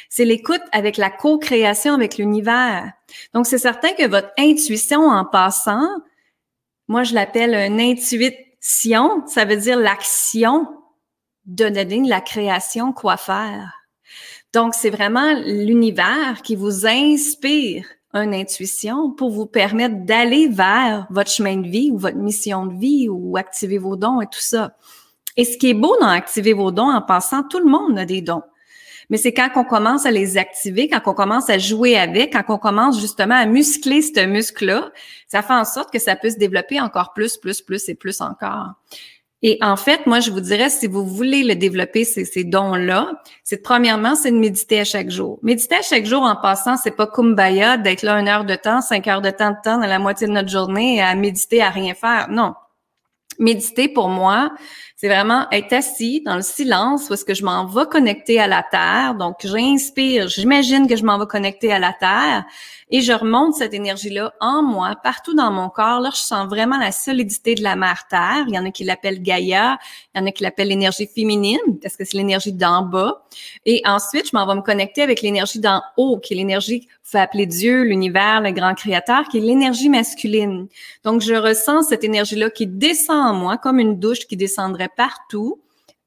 C'est 0.10 0.26
l'écoute 0.26 0.64
avec 0.72 0.98
la 0.98 1.12
co-création 1.12 1.94
avec 1.94 2.18
l'univers. 2.18 2.92
Donc, 3.36 3.46
c'est 3.46 3.60
certain 3.60 3.94
que 3.94 4.08
votre 4.08 4.32
intuition, 4.40 5.10
en 5.10 5.26
passant, 5.26 5.88
moi, 6.88 7.04
je 7.04 7.14
l'appelle 7.14 7.54
une 7.54 7.80
intuition. 8.68 9.24
Ça 9.28 9.46
veut 9.46 9.58
dire 9.58 9.78
l'action 9.78 10.68
de 11.46 11.70
donner 11.70 12.08
la 12.08 12.22
création, 12.22 12.92
quoi 12.92 13.18
faire. 13.18 13.74
Donc, 14.54 14.74
c'est 14.74 14.90
vraiment 14.90 15.34
l'univers 15.46 16.42
qui 16.44 16.56
vous 16.56 16.86
inspire 16.86 17.86
une 18.14 18.34
intuition 18.34 19.12
pour 19.12 19.30
vous 19.30 19.46
permettre 19.46 20.06
d'aller 20.06 20.48
vers 20.48 21.08
votre 21.10 21.30
chemin 21.30 21.58
de 21.58 21.68
vie 21.68 21.92
ou 21.92 21.98
votre 21.98 22.18
mission 22.18 22.66
de 22.66 22.78
vie 22.78 23.10
ou 23.10 23.38
activer 23.38 23.78
vos 23.78 23.96
dons 23.96 24.22
et 24.22 24.26
tout 24.26 24.42
ça. 24.42 24.76
Et 25.36 25.46
ce 25.46 25.58
qui 25.58 25.70
est 25.70 25.74
beau 25.74 25.96
dans 26.00 26.08
activer 26.08 26.54
vos 26.54 26.72
dons 26.72 26.90
en 26.90 27.02
passant, 27.02 27.44
tout 27.44 27.60
le 27.60 27.70
monde 27.70 28.00
a 28.00 28.06
des 28.06 28.22
dons. 28.22 28.42
Mais 29.10 29.18
c'est 29.18 29.34
quand 29.34 29.50
on 29.56 29.64
commence 29.64 30.06
à 30.06 30.12
les 30.12 30.38
activer, 30.38 30.90
quand 30.90 31.02
on 31.06 31.14
commence 31.14 31.50
à 31.50 31.58
jouer 31.58 31.98
avec, 31.98 32.34
quand 32.34 32.44
on 32.50 32.58
commence 32.58 33.00
justement 33.00 33.36
à 33.36 33.46
muscler 33.46 34.02
ce 34.02 34.26
muscle-là, 34.26 34.92
ça 35.28 35.42
fait 35.42 35.54
en 35.54 35.66
sorte 35.66 35.92
que 35.92 36.00
ça 36.00 36.16
peut 36.16 36.30
se 36.30 36.38
développer 36.38 36.82
encore 36.82 37.14
plus, 37.14 37.38
plus, 37.38 37.62
plus 37.62 37.88
et 37.88 37.96
plus 37.96 38.20
encore. 38.22 38.74
Et 39.44 39.60
en 39.62 39.78
fait, 39.78 40.08
moi, 40.08 40.20
je 40.20 40.32
vous 40.32 40.42
dirais, 40.42 40.70
si 40.70 40.88
vous 40.88 41.06
voulez 41.06 41.44
le 41.44 41.54
développer, 41.54 42.04
ces, 42.04 42.26
ces 42.26 42.44
dons-là, 42.44 43.22
c'est 43.44 43.62
premièrement, 43.62 44.16
c'est 44.16 44.32
de 44.32 44.38
méditer 44.38 44.80
à 44.80 44.84
chaque 44.84 45.12
jour. 45.12 45.38
Méditer 45.44 45.76
à 45.76 45.84
chaque 45.84 46.06
jour 46.06 46.24
en 46.24 46.36
passant, 46.36 46.76
c'est 46.76 46.92
pas 46.92 47.06
kumbaya 47.06 47.78
d'être 47.78 48.02
là 48.02 48.20
une 48.20 48.28
heure 48.28 48.46
de 48.46 48.56
temps, 48.56 48.82
cinq 48.82 49.08
heures 49.08 49.22
de 49.22 49.30
temps 49.30 49.52
de 49.52 49.58
temps 49.64 49.80
dans 49.80 49.88
la 49.88 50.00
moitié 50.00 50.26
de 50.26 50.32
notre 50.32 50.50
journée 50.50 51.02
à 51.02 51.14
méditer, 51.14 51.62
à 51.62 51.70
rien 51.70 51.94
faire. 51.94 52.28
Non. 52.32 52.56
Méditer, 53.38 53.88
pour 53.88 54.10
moi, 54.10 54.52
c'est 55.00 55.10
vraiment 55.10 55.46
être 55.52 55.74
assis 55.74 56.24
dans 56.26 56.36
le 56.36 56.42
silence 56.42 57.08
parce 57.08 57.24
que 57.24 57.36
je 57.36 57.46
m'en 57.46 57.68
vais 57.68 57.86
connecter 57.86 58.40
à 58.40 58.48
la 58.48 58.64
terre. 58.64 59.14
Donc, 59.14 59.36
j'inspire, 59.44 60.28
j'imagine 60.28 60.88
que 60.88 60.96
je 60.96 61.04
m'en 61.04 61.20
vais 61.20 61.28
connecter 61.28 61.72
à 61.72 61.78
la 61.78 61.94
terre 61.94 62.46
et 62.90 63.02
je 63.02 63.14
remonte 63.14 63.54
cette 63.54 63.76
énergie-là 63.76 64.34
en 64.40 64.64
moi, 64.64 64.96
partout 65.04 65.36
dans 65.36 65.52
mon 65.52 65.70
corps. 65.70 66.00
Là, 66.00 66.10
je 66.12 66.20
sens 66.20 66.50
vraiment 66.50 66.80
la 66.80 66.92
solidité 66.92 67.54
de 67.54 67.62
la 67.62 67.76
mère 67.76 68.08
terre. 68.10 68.46
Il 68.48 68.56
y 68.56 68.58
en 68.58 68.66
a 68.66 68.72
qui 68.72 68.86
l'appellent 68.86 69.22
Gaïa, 69.22 69.78
il 70.16 70.20
y 70.20 70.24
en 70.24 70.26
a 70.26 70.32
qui 70.32 70.42
l'appellent 70.42 70.70
l'énergie 70.70 71.06
féminine 71.06 71.60
parce 71.80 71.96
que 71.96 72.04
c'est 72.04 72.18
l'énergie 72.18 72.54
d'en 72.54 72.82
bas. 72.82 73.24
Et 73.68 73.84
ensuite, 73.86 74.32
je 74.32 74.36
m'en 74.36 74.48
vais 74.48 74.56
me 74.56 74.62
connecter 74.62 75.04
avec 75.04 75.22
l'énergie 75.22 75.60
d'en 75.60 75.84
haut, 75.98 76.18
qui 76.18 76.34
est 76.34 76.38
l'énergie 76.38 76.88
faut 77.08 77.18
appeler 77.20 77.46
Dieu, 77.46 77.84
l'univers, 77.84 78.42
le 78.42 78.52
grand 78.52 78.74
créateur, 78.74 79.30
qui 79.30 79.38
est 79.38 79.42
l'énergie 79.42 79.88
masculine. 79.88 80.68
Donc, 81.06 81.22
je 81.22 81.36
ressens 81.36 81.84
cette 81.84 82.04
énergie-là 82.04 82.50
qui 82.50 82.68
descend 82.68 83.28
en 83.28 83.34
moi 83.34 83.58
comme 83.58 83.80
une 83.80 83.98
douche 83.98 84.28
qui 84.28 84.36
descendrait 84.36 84.87
partout. 84.96 85.62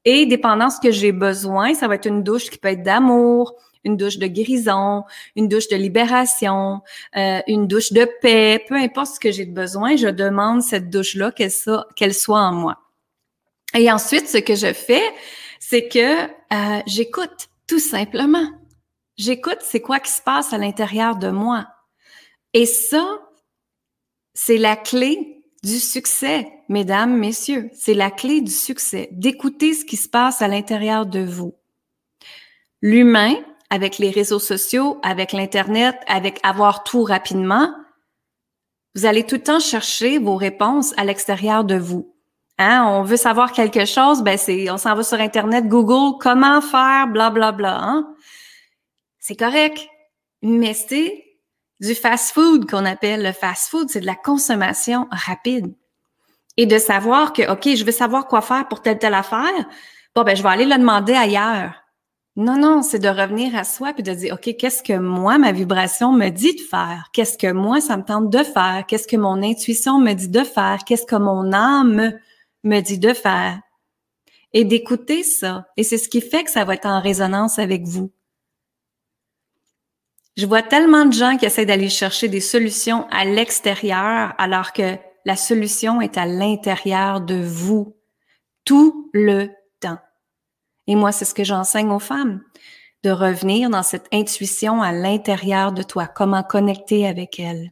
Et 0.05 0.25
dépendant 0.25 0.67
de 0.67 0.71
ce 0.71 0.79
que 0.79 0.91
j'ai 0.91 1.11
besoin, 1.11 1.73
ça 1.73 1.87
va 1.87 1.95
être 1.95 2.07
une 2.07 2.23
douche 2.23 2.49
qui 2.49 2.57
peut 2.57 2.69
être 2.69 2.83
d'amour, 2.83 3.55
une 3.83 3.97
douche 3.97 4.17
de 4.17 4.27
guérison, 4.27 5.03
une 5.35 5.47
douche 5.47 5.67
de 5.67 5.75
libération, 5.75 6.81
euh, 7.15 7.41
une 7.47 7.67
douche 7.67 7.91
de 7.93 8.07
paix, 8.21 8.63
peu 8.67 8.75
importe 8.75 9.15
ce 9.15 9.19
que 9.19 9.31
j'ai 9.31 9.45
besoin, 9.45 9.95
je 9.95 10.07
demande 10.07 10.61
cette 10.61 10.89
douche-là 10.89 11.31
qu'elle 11.31 11.51
soit, 11.51 11.87
qu'elle 11.95 12.13
soit 12.13 12.41
en 12.41 12.53
moi. 12.53 12.77
Et 13.73 13.91
ensuite, 13.91 14.27
ce 14.27 14.37
que 14.37 14.55
je 14.55 14.73
fais, 14.73 15.03
c'est 15.59 15.87
que 15.87 16.23
euh, 16.25 16.81
j'écoute 16.85 17.49
tout 17.67 17.79
simplement. 17.79 18.45
J'écoute 19.17 19.59
c'est 19.61 19.81
quoi 19.81 19.99
qui 19.99 20.11
se 20.11 20.21
passe 20.21 20.51
à 20.53 20.57
l'intérieur 20.57 21.15
de 21.15 21.29
moi. 21.29 21.67
Et 22.53 22.65
ça, 22.65 23.19
c'est 24.33 24.57
la 24.57 24.75
clé 24.75 25.40
du 25.63 25.79
succès, 25.79 26.51
mesdames, 26.69 27.15
messieurs. 27.17 27.69
C'est 27.73 27.93
la 27.93 28.09
clé 28.09 28.41
du 28.41 28.51
succès, 28.51 29.09
d'écouter 29.11 29.73
ce 29.73 29.85
qui 29.85 29.97
se 29.97 30.09
passe 30.09 30.41
à 30.41 30.47
l'intérieur 30.47 31.05
de 31.05 31.23
vous. 31.23 31.55
L'humain, 32.81 33.35
avec 33.69 33.99
les 33.99 34.09
réseaux 34.09 34.39
sociaux, 34.39 34.99
avec 35.03 35.33
l'Internet, 35.33 35.95
avec 36.07 36.39
avoir 36.43 36.83
tout 36.83 37.03
rapidement, 37.03 37.73
Vous 38.93 39.05
allez 39.05 39.25
tout 39.25 39.35
le 39.35 39.43
temps 39.43 39.61
chercher 39.61 40.17
vos 40.17 40.35
réponses 40.35 40.93
à 40.97 41.05
l'extérieur 41.05 41.63
de 41.63 41.75
vous. 41.75 42.13
Hein? 42.57 42.83
On 42.85 43.03
veut 43.03 43.15
savoir 43.15 43.53
quelque 43.53 43.85
chose, 43.85 44.21
ben 44.21 44.37
c'est, 44.37 44.69
on 44.69 44.77
s'en 44.77 44.95
va 44.95 45.03
sur 45.03 45.19
Internet, 45.19 45.69
Google, 45.69 46.17
comment 46.19 46.59
faire, 46.59 47.07
bla 47.07 47.29
bla 47.29 47.53
bla. 47.53 47.79
Hein? 47.81 48.13
C'est 49.17 49.37
correct, 49.37 49.79
mais 50.41 50.73
c'est 50.73 51.23
du 51.81 51.95
fast-food 51.95 52.69
qu'on 52.69 52.85
appelle 52.85 53.23
le 53.23 53.31
fast-food, 53.31 53.89
c'est 53.89 54.01
de 54.01 54.05
la 54.05 54.15
consommation 54.15 55.07
rapide. 55.11 55.73
Et 56.57 56.65
de 56.65 56.77
savoir 56.77 57.33
que, 57.33 57.51
OK, 57.51 57.75
je 57.75 57.83
veux 57.83 57.91
savoir 57.91 58.27
quoi 58.27 58.41
faire 58.41 58.67
pour 58.67 58.81
telle, 58.81 58.99
telle 58.99 59.13
affaire, 59.13 59.67
bon, 60.15 60.23
ben, 60.23 60.35
je 60.35 60.43
vais 60.43 60.49
aller 60.49 60.65
le 60.65 60.77
demander 60.77 61.13
ailleurs. 61.13 61.73
Non, 62.35 62.57
non, 62.57 62.81
c'est 62.81 62.99
de 62.99 63.09
revenir 63.09 63.55
à 63.55 63.63
soi 63.63 63.93
puis 63.93 64.03
de 64.03 64.13
dire, 64.13 64.35
OK, 64.35 64.55
qu'est-ce 64.57 64.83
que 64.83 64.97
moi, 64.97 65.37
ma 65.37 65.51
vibration 65.51 66.13
me 66.13 66.29
dit 66.29 66.55
de 66.55 66.61
faire? 66.61 67.09
Qu'est-ce 67.13 67.37
que 67.37 67.51
moi, 67.51 67.81
ça 67.81 67.97
me 67.97 68.03
tente 68.03 68.29
de 68.29 68.43
faire? 68.43 68.85
Qu'est-ce 68.87 69.07
que 69.07 69.17
mon 69.17 69.41
intuition 69.41 69.99
me 69.99 70.13
dit 70.13 70.29
de 70.29 70.43
faire? 70.43 70.79
Qu'est-ce 70.85 71.05
que 71.05 71.15
mon 71.15 71.51
âme 71.51 72.13
me 72.63 72.79
dit 72.79 72.99
de 72.99 73.13
faire? 73.13 73.59
Et 74.53 74.65
d'écouter 74.65 75.23
ça. 75.23 75.65
Et 75.77 75.83
c'est 75.83 75.97
ce 75.97 76.09
qui 76.09 76.21
fait 76.21 76.43
que 76.43 76.51
ça 76.51 76.63
va 76.63 76.75
être 76.75 76.85
en 76.85 77.01
résonance 77.01 77.57
avec 77.59 77.83
vous. 77.85 78.11
Je 80.41 80.47
vois 80.47 80.63
tellement 80.63 81.05
de 81.05 81.13
gens 81.13 81.37
qui 81.37 81.45
essaient 81.45 81.67
d'aller 81.67 81.87
chercher 81.87 82.27
des 82.27 82.39
solutions 82.41 83.07
à 83.11 83.25
l'extérieur 83.25 84.33
alors 84.39 84.73
que 84.73 84.97
la 85.23 85.35
solution 85.35 86.01
est 86.01 86.17
à 86.17 86.25
l'intérieur 86.25 87.21
de 87.21 87.35
vous 87.35 87.95
tout 88.65 89.11
le 89.13 89.49
temps. 89.79 89.99
Et 90.87 90.95
moi, 90.95 91.11
c'est 91.11 91.25
ce 91.25 91.35
que 91.35 91.43
j'enseigne 91.43 91.91
aux 91.91 91.99
femmes, 91.99 92.41
de 93.03 93.11
revenir 93.11 93.69
dans 93.69 93.83
cette 93.83 94.07
intuition 94.11 94.81
à 94.81 94.91
l'intérieur 94.91 95.73
de 95.73 95.83
toi, 95.83 96.07
comment 96.07 96.41
connecter 96.41 97.05
avec 97.05 97.39
elle. 97.39 97.71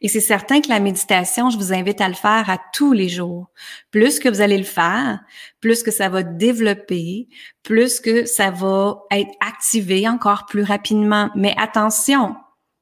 Et 0.00 0.08
c'est 0.08 0.20
certain 0.20 0.60
que 0.60 0.68
la 0.68 0.80
méditation, 0.80 1.50
je 1.50 1.56
vous 1.56 1.72
invite 1.72 2.00
à 2.00 2.08
le 2.08 2.14
faire 2.14 2.50
à 2.50 2.58
tous 2.72 2.92
les 2.92 3.08
jours. 3.08 3.46
Plus 3.90 4.18
que 4.18 4.28
vous 4.28 4.40
allez 4.40 4.58
le 4.58 4.64
faire, 4.64 5.20
plus 5.60 5.82
que 5.82 5.90
ça 5.90 6.08
va 6.08 6.22
développer, 6.22 7.28
plus 7.62 8.00
que 8.00 8.24
ça 8.24 8.50
va 8.50 9.02
être 9.10 9.32
activé 9.40 10.08
encore 10.08 10.46
plus 10.46 10.62
rapidement. 10.62 11.30
Mais 11.34 11.54
attention, 11.58 12.36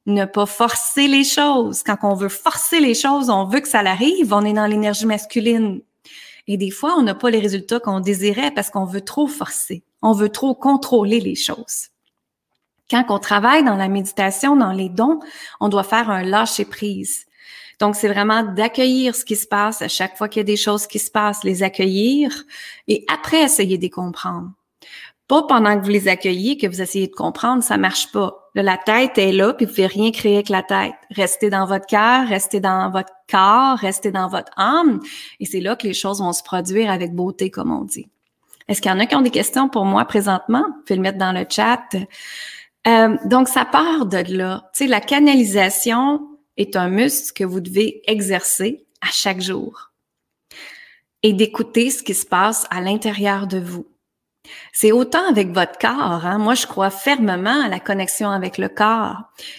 ne 0.06 0.24
pas 0.24 0.46
forcer 0.46 1.08
les 1.08 1.24
choses. 1.24 1.82
Quand 1.82 1.98
on 2.02 2.14
veut 2.14 2.28
forcer 2.28 2.80
les 2.80 2.94
choses, 2.94 3.30
on 3.30 3.44
veut 3.44 3.60
que 3.60 3.68
ça 3.68 3.80
arrive, 3.80 4.32
on 4.32 4.44
est 4.44 4.52
dans 4.52 4.66
l'énergie 4.66 5.06
masculine. 5.06 5.80
Et 6.46 6.56
des 6.56 6.70
fois, 6.70 6.94
on 6.96 7.02
n'a 7.02 7.14
pas 7.14 7.30
les 7.30 7.38
résultats 7.38 7.80
qu'on 7.80 8.00
désirait 8.00 8.50
parce 8.50 8.70
qu'on 8.70 8.84
veut 8.84 9.02
trop 9.02 9.28
forcer. 9.28 9.84
On 10.02 10.12
veut 10.12 10.30
trop 10.30 10.54
contrôler 10.54 11.20
les 11.20 11.34
choses. 11.34 11.89
Quand 12.90 13.04
on 13.08 13.18
travaille 13.18 13.64
dans 13.64 13.76
la 13.76 13.88
méditation, 13.88 14.56
dans 14.56 14.72
les 14.72 14.88
dons, 14.88 15.20
on 15.60 15.68
doit 15.68 15.84
faire 15.84 16.10
un 16.10 16.22
lâcher 16.22 16.64
prise. 16.64 17.26
Donc, 17.78 17.96
c'est 17.96 18.08
vraiment 18.08 18.42
d'accueillir 18.42 19.14
ce 19.14 19.24
qui 19.24 19.36
se 19.36 19.46
passe 19.46 19.80
à 19.80 19.88
chaque 19.88 20.18
fois 20.18 20.28
qu'il 20.28 20.40
y 20.40 20.42
a 20.42 20.44
des 20.44 20.56
choses 20.56 20.86
qui 20.86 20.98
se 20.98 21.10
passent, 21.10 21.44
les 21.44 21.62
accueillir 21.62 22.44
et 22.88 23.04
après 23.10 23.42
essayer 23.42 23.78
de 23.78 23.82
les 23.82 23.90
comprendre. 23.90 24.50
Pas 25.28 25.44
pendant 25.44 25.78
que 25.78 25.84
vous 25.84 25.90
les 25.90 26.08
accueillez 26.08 26.58
que 26.58 26.66
vous 26.66 26.82
essayez 26.82 27.06
de 27.06 27.14
comprendre, 27.14 27.62
ça 27.62 27.78
marche 27.78 28.10
pas. 28.10 28.50
la 28.54 28.76
tête 28.76 29.16
est 29.16 29.30
là, 29.32 29.54
puis 29.54 29.64
vous 29.64 29.70
pouvez 29.70 29.86
rien 29.86 30.10
créer 30.10 30.34
avec 30.34 30.48
la 30.48 30.64
tête. 30.64 30.92
Restez 31.10 31.50
dans 31.50 31.66
votre 31.66 31.86
cœur, 31.86 32.26
restez 32.26 32.58
dans 32.58 32.90
votre 32.90 33.12
corps, 33.30 33.78
restez 33.78 34.10
dans 34.10 34.28
votre 34.28 34.50
âme, 34.56 34.98
et 35.38 35.46
c'est 35.46 35.60
là 35.60 35.76
que 35.76 35.86
les 35.86 35.94
choses 35.94 36.20
vont 36.20 36.32
se 36.32 36.42
produire 36.42 36.90
avec 36.90 37.14
beauté, 37.14 37.48
comme 37.48 37.70
on 37.70 37.84
dit. 37.84 38.08
Est-ce 38.66 38.80
qu'il 38.80 38.90
y 38.90 38.94
en 38.94 38.98
a 38.98 39.06
qui 39.06 39.14
ont 39.14 39.22
des 39.22 39.30
questions 39.30 39.68
pour 39.68 39.84
moi 39.84 40.04
présentement? 40.04 40.64
Vous 40.66 40.82
pouvez 40.84 40.96
le 40.96 41.02
mettre 41.02 41.18
dans 41.18 41.32
le 41.32 41.44
chat. 41.48 41.82
Euh, 42.86 43.16
donc, 43.26 43.48
ça 43.48 43.64
part 43.64 44.06
de 44.06 44.36
là. 44.36 44.70
Tu 44.72 44.84
sais, 44.84 44.86
la 44.86 45.00
canalisation 45.00 46.20
est 46.56 46.76
un 46.76 46.88
muscle 46.88 47.32
que 47.34 47.44
vous 47.44 47.60
devez 47.60 48.02
exercer 48.06 48.86
à 49.00 49.08
chaque 49.10 49.40
jour 49.40 49.92
et 51.22 51.32
d'écouter 51.32 51.90
ce 51.90 52.02
qui 52.02 52.14
se 52.14 52.26
passe 52.26 52.66
à 52.70 52.80
l'intérieur 52.80 53.46
de 53.46 53.58
vous. 53.58 53.86
C'est 54.72 54.90
autant 54.90 55.28
avec 55.28 55.52
votre 55.52 55.78
corps. 55.78 56.24
Hein? 56.24 56.38
Moi, 56.38 56.54
je 56.54 56.66
crois 56.66 56.90
fermement 56.90 57.62
à 57.62 57.68
la 57.68 57.78
connexion 57.78 58.30
avec 58.30 58.56
le 58.58 58.68
corps. 58.68 59.16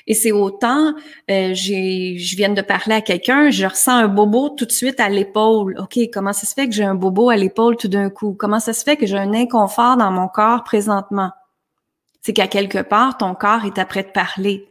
Et 0.07 0.13
c'est 0.13 0.31
autant, 0.31 0.93
euh, 1.29 1.53
je 1.53 2.35
viens 2.35 2.49
de 2.49 2.61
parler 2.61 2.95
à 2.95 3.01
quelqu'un, 3.01 3.51
je 3.51 3.65
ressens 3.65 3.95
un 3.95 4.07
bobo 4.07 4.49
tout 4.49 4.65
de 4.65 4.71
suite 4.71 4.99
à 4.99 5.09
l'épaule. 5.09 5.77
OK, 5.79 5.99
comment 6.11 6.33
ça 6.33 6.47
se 6.47 6.53
fait 6.53 6.67
que 6.67 6.73
j'ai 6.73 6.83
un 6.83 6.95
bobo 6.95 7.29
à 7.29 7.35
l'épaule 7.35 7.77
tout 7.77 7.87
d'un 7.87 8.09
coup? 8.09 8.35
Comment 8.37 8.59
ça 8.59 8.73
se 8.73 8.83
fait 8.83 8.97
que 8.97 9.05
j'ai 9.05 9.17
un 9.17 9.33
inconfort 9.33 9.97
dans 9.97 10.11
mon 10.11 10.27
corps 10.27 10.63
présentement? 10.63 11.31
C'est 12.21 12.33
qu'à 12.33 12.47
quelque 12.47 12.81
part, 12.81 13.17
ton 13.17 13.35
corps 13.35 13.65
est 13.65 13.77
après 13.77 14.03
de 14.03 14.09
parler 14.09 14.67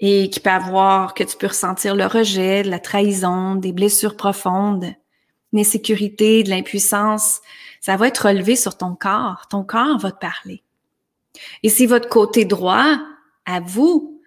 et 0.00 0.30
qui 0.30 0.40
peut 0.40 0.50
avoir, 0.50 1.14
que 1.14 1.22
tu 1.22 1.36
peux 1.36 1.46
ressentir 1.46 1.94
le 1.94 2.06
rejet, 2.06 2.64
la 2.64 2.80
trahison, 2.80 3.54
des 3.54 3.72
blessures 3.72 4.16
profondes, 4.16 4.92
l'insécurité, 5.52 6.42
de 6.42 6.50
l'impuissance. 6.50 7.40
Ça 7.80 7.96
va 7.96 8.08
être 8.08 8.26
relevé 8.26 8.56
sur 8.56 8.76
ton 8.76 8.96
corps. 8.96 9.46
Ton 9.48 9.62
corps 9.62 9.98
va 9.98 10.10
te 10.10 10.18
parler. 10.18 10.62
Et 11.62 11.68
si 11.68 11.86
votre 11.86 12.08
côté 12.08 12.44
droit, 12.44 12.98
à 13.44 13.60
vous, 13.60 14.20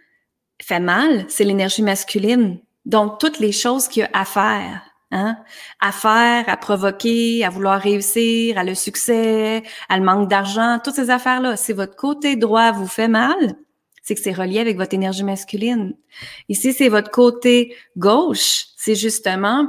fait 0.62 0.80
mal, 0.80 1.26
c'est 1.28 1.44
l'énergie 1.44 1.82
masculine. 1.82 2.60
Donc, 2.86 3.20
toutes 3.20 3.40
les 3.40 3.52
choses 3.52 3.88
qu'il 3.88 4.04
y 4.04 4.06
a 4.06 4.10
à 4.14 4.26
faire, 4.26 4.82
Hein? 5.16 5.38
À 5.80 5.94
faire, 5.94 6.44
à 6.50 6.58
provoquer, 6.58 7.46
à 7.46 7.50
vouloir 7.50 7.80
réussir, 7.80 8.58
à 8.58 8.66
le 8.66 8.76
succès, 8.76 9.64
à 9.88 9.98
le 9.98 10.04
manque 10.04 10.28
d'argent, 10.28 10.78
toutes 10.84 10.96
ces 10.96 11.10
affaires-là. 11.10 11.56
Si 11.56 11.72
votre 11.72 11.96
côté 11.96 12.36
droit 12.36 12.74
vous 12.74 12.86
fait 12.86 13.08
mal, 13.08 13.56
c'est 14.04 14.14
que 14.14 14.20
c'est 14.20 14.34
relié 14.34 14.60
avec 14.60 14.76
votre 14.76 14.94
énergie 14.94 15.24
masculine. 15.24 15.96
Si 16.50 16.74
c'est 16.74 16.90
votre 16.90 17.12
côté 17.12 17.74
gauche, 17.96 18.66
c'est 18.76 18.96
justement, 18.96 19.66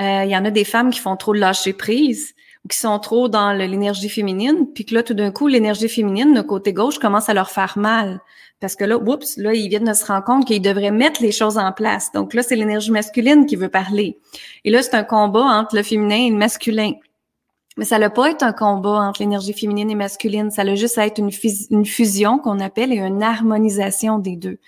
euh, 0.00 0.22
il 0.24 0.30
y 0.30 0.36
en 0.36 0.44
a 0.44 0.52
des 0.52 0.62
femmes 0.64 0.90
qui 0.90 1.00
font 1.00 1.16
trop 1.16 1.34
de 1.34 1.40
lâcher 1.40 1.72
prise 1.72 2.32
ou 2.64 2.68
qui 2.68 2.78
sont 2.78 3.00
trop 3.00 3.28
dans 3.28 3.50
l'énergie 3.52 4.08
féminine, 4.08 4.68
puis 4.72 4.84
que 4.84 4.94
là, 4.94 5.02
tout 5.02 5.14
d'un 5.14 5.32
coup, 5.32 5.48
l'énergie 5.48 5.88
féminine, 5.88 6.36
le 6.36 6.44
côté 6.44 6.72
gauche, 6.72 7.00
commence 7.00 7.28
à 7.28 7.34
leur 7.34 7.50
faire 7.50 7.76
mal. 7.76 8.20
Parce 8.60 8.76
que 8.76 8.84
là, 8.84 8.96
oups, 8.96 9.36
là, 9.36 9.52
ils 9.52 9.68
viennent 9.68 9.84
de 9.84 9.92
se 9.92 10.06
rendre 10.06 10.24
compte 10.24 10.46
qu'ils 10.46 10.62
devraient 10.62 10.90
mettre 10.90 11.22
les 11.22 11.32
choses 11.32 11.58
en 11.58 11.72
place. 11.72 12.12
Donc 12.12 12.34
là, 12.34 12.42
c'est 12.42 12.56
l'énergie 12.56 12.90
masculine 12.90 13.46
qui 13.46 13.56
veut 13.56 13.68
parler. 13.68 14.18
Et 14.64 14.70
là, 14.70 14.82
c'est 14.82 14.94
un 14.94 15.04
combat 15.04 15.44
entre 15.44 15.76
le 15.76 15.82
féminin 15.82 16.26
et 16.26 16.30
le 16.30 16.36
masculin. 16.36 16.92
Mais 17.76 17.84
ça 17.84 17.98
ne 17.98 18.08
pas 18.08 18.30
être 18.30 18.42
un 18.42 18.52
combat 18.52 19.00
entre 19.00 19.20
l'énergie 19.20 19.52
féminine 19.52 19.90
et 19.90 19.96
masculine. 19.96 20.50
Ça 20.50 20.62
a 20.62 20.74
juste 20.74 20.96
être 20.98 21.18
une, 21.18 21.84
fusion 21.84 22.38
qu'on 22.38 22.60
appelle 22.60 22.92
et 22.92 22.98
une 22.98 23.22
harmonisation 23.22 24.18
des 24.18 24.36
deux. 24.36 24.58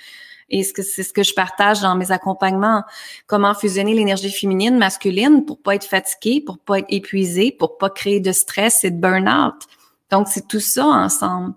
Et 0.49 0.62
c'est 0.62 1.02
ce 1.02 1.12
que 1.12 1.23
je 1.23 1.35
partage 1.35 1.81
dans 1.81 1.97
mes 1.97 2.12
accompagnements. 2.12 2.85
Comment 3.26 3.55
fusionner 3.55 3.95
l'énergie 3.95 4.31
féminine, 4.31 4.76
masculine 4.76 5.45
pour 5.45 5.61
pas 5.61 5.75
être 5.75 5.87
fatigué, 5.87 6.40
pour 6.40 6.59
pas 6.59 6.81
être 6.81 6.87
épuisé, 6.88 7.52
pour 7.52 7.78
pas 7.78 7.90
créer 7.90 8.21
de 8.21 8.33
stress 8.33 8.85
et 8.85 8.90
de 8.90 9.00
burn-out. 9.00 9.55
Donc, 10.10 10.28
c'est 10.28 10.46
tout 10.46 10.60
ça 10.60 10.86
ensemble. 10.86 11.54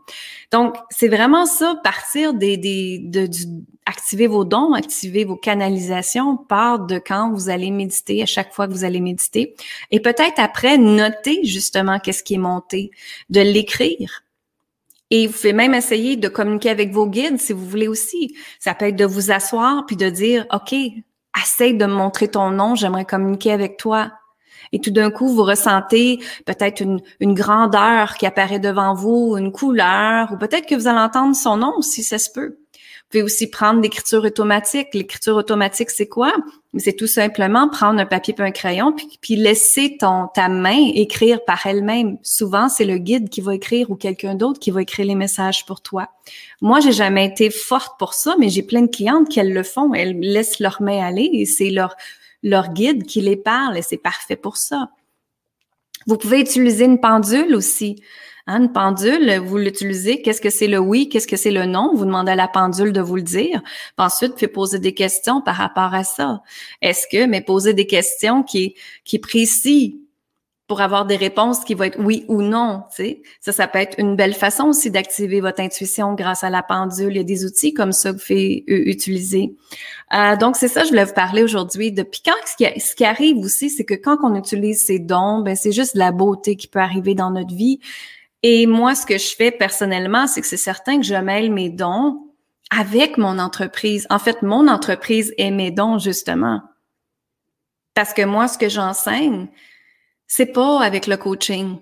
Donc, 0.51 0.75
c'est 0.89 1.07
vraiment 1.07 1.45
ça, 1.45 1.75
partir 1.83 2.33
des, 2.33 2.57
de, 2.57 3.27
du, 3.27 3.43
activer 3.85 4.27
vos 4.27 4.45
dons, 4.45 4.73
activer 4.73 5.25
vos 5.25 5.35
canalisations, 5.35 6.37
part 6.37 6.79
de 6.79 6.99
quand 6.99 7.31
vous 7.31 7.49
allez 7.49 7.71
méditer, 7.71 8.23
à 8.23 8.25
chaque 8.25 8.53
fois 8.53 8.67
que 8.67 8.73
vous 8.73 8.83
allez 8.83 9.01
méditer. 9.01 9.55
Et 9.91 9.99
peut-être 9.99 10.39
après, 10.39 10.77
noter 10.77 11.43
justement 11.43 11.99
qu'est-ce 11.99 12.23
qui 12.23 12.35
est 12.35 12.39
monté, 12.39 12.91
de 13.29 13.41
l'écrire. 13.41 14.23
Et 15.11 15.27
vous 15.27 15.33
pouvez 15.33 15.53
même 15.53 15.73
essayer 15.73 16.17
de 16.17 16.27
communiquer 16.27 16.69
avec 16.69 16.91
vos 16.91 17.07
guides 17.07 17.39
si 17.39 17.53
vous 17.53 17.65
voulez 17.65 17.87
aussi. 17.87 18.35
Ça 18.59 18.75
peut 18.75 18.85
être 18.85 18.95
de 18.95 19.05
vous 19.05 19.31
asseoir 19.31 19.85
puis 19.87 19.95
de 19.95 20.09
dire, 20.09 20.45
OK, 20.53 20.73
essaye 21.41 21.75
de 21.75 21.85
me 21.85 21.93
montrer 21.93 22.27
ton 22.27 22.51
nom, 22.51 22.75
j'aimerais 22.75 23.05
communiquer 23.05 23.51
avec 23.51 23.77
toi. 23.77 24.11
Et 24.71 24.79
tout 24.79 24.91
d'un 24.91 25.11
coup, 25.11 25.27
vous 25.27 25.43
ressentez 25.43 26.19
peut-être 26.45 26.81
une, 26.81 27.01
grandeur 27.33 28.15
qui 28.15 28.25
apparaît 28.25 28.59
devant 28.59 28.93
vous, 28.93 29.35
une 29.38 29.51
couleur, 29.51 30.31
ou 30.31 30.38
peut-être 30.38 30.67
que 30.67 30.75
vous 30.75 30.88
allez 30.88 30.99
entendre 30.99 31.35
son 31.35 31.57
nom 31.57 31.73
aussi, 31.77 32.03
ça 32.03 32.19
se 32.19 32.29
peut. 32.29 32.57
Vous 33.11 33.13
pouvez 33.13 33.23
aussi 33.23 33.49
prendre 33.49 33.81
l'écriture 33.81 34.23
automatique. 34.23 34.89
L'écriture 34.93 35.35
automatique, 35.35 35.89
c'est 35.89 36.07
quoi? 36.07 36.31
C'est 36.77 36.95
tout 36.95 37.07
simplement 37.07 37.67
prendre 37.67 37.99
un 37.99 38.05
papier 38.05 38.35
et 38.38 38.41
un 38.43 38.51
crayon, 38.51 38.93
puis, 38.93 39.17
puis 39.19 39.35
laisser 39.35 39.97
ton, 39.99 40.27
ta 40.27 40.47
main 40.47 40.91
écrire 40.93 41.43
par 41.43 41.65
elle-même. 41.65 42.19
Souvent, 42.21 42.69
c'est 42.69 42.85
le 42.85 42.99
guide 42.99 43.29
qui 43.29 43.41
va 43.41 43.55
écrire 43.55 43.89
ou 43.89 43.95
quelqu'un 43.95 44.35
d'autre 44.35 44.59
qui 44.59 44.69
va 44.69 44.83
écrire 44.83 45.07
les 45.07 45.15
messages 45.15 45.65
pour 45.65 45.81
toi. 45.81 46.09
Moi, 46.61 46.81
j'ai 46.81 46.91
jamais 46.91 47.25
été 47.25 47.49
forte 47.49 47.97
pour 47.97 48.13
ça, 48.13 48.35
mais 48.38 48.49
j'ai 48.49 48.61
plein 48.61 48.83
de 48.83 48.95
clientes 48.95 49.27
qui 49.27 49.39
elles 49.39 49.53
le 49.53 49.63
font. 49.63 49.95
Elles 49.95 50.19
laissent 50.19 50.59
leur 50.59 50.79
main 50.79 51.03
aller 51.03 51.31
et 51.33 51.47
c'est 51.47 51.71
leur 51.71 51.95
leur 52.43 52.74
guide 52.74 53.05
qui 53.05 53.22
les 53.22 53.38
parle 53.38 53.77
et 53.77 53.81
c'est 53.81 53.98
parfait 53.98 54.36
pour 54.36 54.58
ça. 54.58 54.89
Vous 56.08 56.17
pouvez 56.17 56.39
utiliser 56.39 56.86
une 56.86 57.00
pendule 57.00 57.55
aussi. 57.55 58.01
Hein, 58.48 58.63
une 58.63 58.72
pendule, 58.72 59.38
vous 59.39 59.58
l'utilisez, 59.58 60.22
qu'est-ce 60.22 60.41
que 60.41 60.50
c'est 60.50 60.67
le 60.67 60.79
oui, 60.79 61.08
qu'est-ce 61.08 61.27
que 61.27 61.38
c'est 61.38 61.51
le 61.51 61.65
non, 61.65 61.93
vous 61.93 62.05
demandez 62.05 62.31
à 62.31 62.36
la 62.36 62.48
pendule 62.48 62.93
de 62.93 63.01
vous 63.01 63.15
le 63.15 63.22
dire. 63.22 63.62
Puis 63.63 64.05
ensuite, 64.05 64.41
vous 64.41 64.48
poser 64.48 64.79
des 64.79 64.93
questions 64.93 65.41
par 65.41 65.55
rapport 65.55 65.93
à 65.93 66.03
ça. 66.03 66.41
Est-ce 66.81 67.05
que, 67.12 67.27
mais 67.27 67.41
poser 67.41 67.74
des 67.74 67.86
questions 67.86 68.41
qui, 68.41 68.75
qui 69.03 69.19
précisent 69.19 69.98
pour 70.69 70.81
avoir 70.81 71.07
des 71.07 71.15
réponses 71.15 71.63
qui 71.63 71.73
vont 71.73 71.85
être 71.85 71.99
oui 71.99 72.25
ou 72.27 72.43
non. 72.43 72.83
Tu 72.95 73.03
sais. 73.03 73.21
Ça, 73.41 73.51
ça 73.51 73.67
peut 73.67 73.79
être 73.79 73.95
une 73.97 74.15
belle 74.15 74.35
façon 74.35 74.65
aussi 74.65 74.91
d'activer 74.91 75.41
votre 75.41 75.61
intuition 75.61 76.13
grâce 76.13 76.43
à 76.43 76.51
la 76.51 76.61
pendule. 76.61 77.09
Il 77.09 77.17
y 77.17 77.19
a 77.19 77.23
des 77.23 77.43
outils 77.43 77.73
comme 77.73 77.91
ça 77.91 78.11
que 78.13 78.17
vous 78.17 78.23
faites 78.23 78.63
utiliser. 78.67 79.55
Euh, 80.13 80.35
donc, 80.35 80.55
c'est 80.55 80.67
ça, 80.67 80.83
je 80.83 80.89
voulais 80.89 81.05
vous 81.05 81.13
parler 81.13 81.41
aujourd'hui. 81.41 81.91
Depuis 81.91 82.21
quand, 82.23 82.35
ce 82.45 82.95
qui, 82.95 83.03
arrive 83.03 83.38
aussi, 83.38 83.71
c'est 83.71 83.83
que 83.83 83.95
quand 83.95 84.19
on 84.21 84.35
utilise 84.35 84.85
ces 84.85 84.99
dons, 84.99 85.39
ben, 85.39 85.55
c'est 85.55 85.71
juste 85.71 85.95
la 85.95 86.11
beauté 86.11 86.55
qui 86.55 86.67
peut 86.67 86.79
arriver 86.79 87.15
dans 87.15 87.31
notre 87.31 87.55
vie. 87.55 87.79
Et 88.43 88.67
moi, 88.67 88.93
ce 88.93 89.07
que 89.07 89.17
je 89.17 89.35
fais 89.35 89.49
personnellement, 89.49 90.27
c'est 90.27 90.41
que 90.41 90.47
c'est 90.47 90.55
certain 90.55 90.99
que 90.99 91.03
je 91.03 91.15
mêle 91.15 91.51
mes 91.51 91.71
dons 91.71 92.27
avec 92.69 93.17
mon 93.17 93.39
entreprise. 93.39 94.05
En 94.11 94.19
fait, 94.19 94.43
mon 94.43 94.67
entreprise 94.67 95.33
et 95.39 95.49
mes 95.49 95.71
dons, 95.71 95.97
justement. 95.97 96.61
Parce 97.95 98.13
que 98.13 98.21
moi, 98.21 98.47
ce 98.47 98.59
que 98.59 98.69
j'enseigne, 98.69 99.47
c'est 100.29 100.45
pas 100.45 100.81
avec 100.81 101.07
le 101.07 101.17
coaching. 101.17 101.79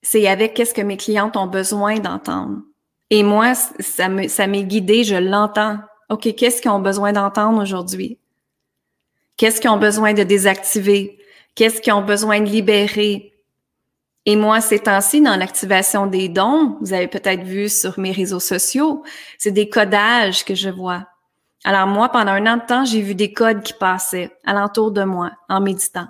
C'est 0.00 0.28
avec 0.28 0.54
qu'est-ce 0.54 0.72
que 0.72 0.80
mes 0.80 0.96
clientes 0.96 1.36
ont 1.36 1.48
besoin 1.48 1.98
d'entendre. 1.98 2.62
Et 3.10 3.22
moi, 3.22 3.54
ça 3.54 4.08
me, 4.08 4.28
ça 4.28 4.46
m'est 4.46 4.62
guidé, 4.62 5.02
je 5.02 5.16
l'entends. 5.16 5.78
OK, 6.08 6.34
qu'est-ce 6.36 6.62
qu'ils 6.62 6.70
ont 6.70 6.78
besoin 6.78 7.12
d'entendre 7.12 7.60
aujourd'hui? 7.60 8.16
Qu'est-ce 9.36 9.60
qu'ils 9.60 9.70
ont 9.70 9.78
besoin 9.78 10.14
de 10.14 10.22
désactiver? 10.22 11.18
Qu'est-ce 11.54 11.80
qu'ils 11.80 11.92
ont 11.92 12.02
besoin 12.02 12.40
de 12.40 12.48
libérer? 12.48 13.34
Et 14.24 14.36
moi, 14.36 14.60
ces 14.60 14.78
temps-ci, 14.78 15.20
dans 15.20 15.36
l'activation 15.36 16.06
des 16.06 16.28
dons, 16.28 16.76
vous 16.80 16.92
avez 16.92 17.08
peut-être 17.08 17.42
vu 17.42 17.68
sur 17.68 17.98
mes 17.98 18.12
réseaux 18.12 18.40
sociaux, 18.40 19.02
c'est 19.36 19.50
des 19.50 19.68
codages 19.68 20.44
que 20.44 20.54
je 20.54 20.70
vois. 20.70 21.06
Alors 21.64 21.88
moi, 21.88 22.08
pendant 22.10 22.32
un 22.32 22.46
an 22.46 22.56
de 22.58 22.66
temps, 22.66 22.84
j'ai 22.84 23.00
vu 23.00 23.16
des 23.16 23.32
codes 23.32 23.62
qui 23.62 23.72
passaient 23.72 24.30
alentour 24.44 24.92
de 24.92 25.02
moi 25.02 25.32
en 25.48 25.60
méditant. 25.60 26.06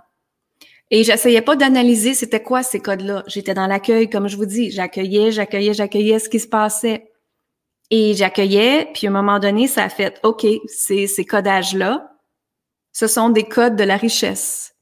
Et 0.91 1.05
j'essayais 1.05 1.43
pas 1.43 1.57
d'analyser 1.57 2.15
c'était 2.15 2.43
quoi 2.43 2.63
ces 2.63 2.81
codes-là. 2.81 3.23
J'étais 3.27 3.55
dans 3.55 3.67
l'accueil, 3.67 4.09
comme 4.09 4.29
je 4.29 4.37
vous 4.37 4.47
dis. 4.47 4.71
J'accueillais, 4.71 5.33
j'accueillais, 5.33 5.75
j'accueillais 5.75 6.19
ce 6.19 6.29
qui 6.29 6.41
se 6.41 6.49
passait. 6.49 7.11
Et 7.91 8.15
j'accueillais, 8.15 8.91
puis 8.93 9.07
à 9.07 9.11
un 9.11 9.13
moment 9.13 9.39
donné, 9.39 9.67
ça 9.67 9.85
a 9.85 9.89
fait, 9.89 10.19
OK, 10.23 10.47
ces, 10.67 11.07
ces 11.07 11.25
codages-là, 11.25 12.11
ce 12.93 13.07
sont 13.07 13.31
des 13.31 13.45
codes 13.45 13.77
de 13.77 13.85
la 13.85 13.97
richesse. 13.97 14.75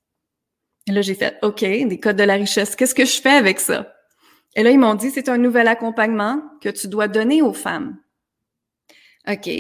Et 0.89 0.93
là, 0.93 1.03
j'ai 1.03 1.15
fait, 1.15 1.37
OK, 1.43 1.61
des 1.61 2.01
codes 2.01 2.17
de 2.17 2.25
la 2.25 2.35
richesse. 2.35 2.77
Qu'est-ce 2.77 2.95
que 2.95 3.05
je 3.05 3.21
fais 3.21 3.31
avec 3.31 3.61
ça? 3.61 3.93
Et 4.55 4.63
là, 4.63 4.71
ils 4.71 4.79
m'ont 4.79 4.95
dit, 4.95 5.11
c'est 5.11 5.29
un 5.29 5.39
nouvel 5.39 5.69
accompagnement 5.69 6.43
que 6.61 6.69
tu 6.69 6.89
dois 6.89 7.09
donner 7.09 7.43
aux 7.43 7.53
femmes. 7.53 7.99
OK, 9.29 9.51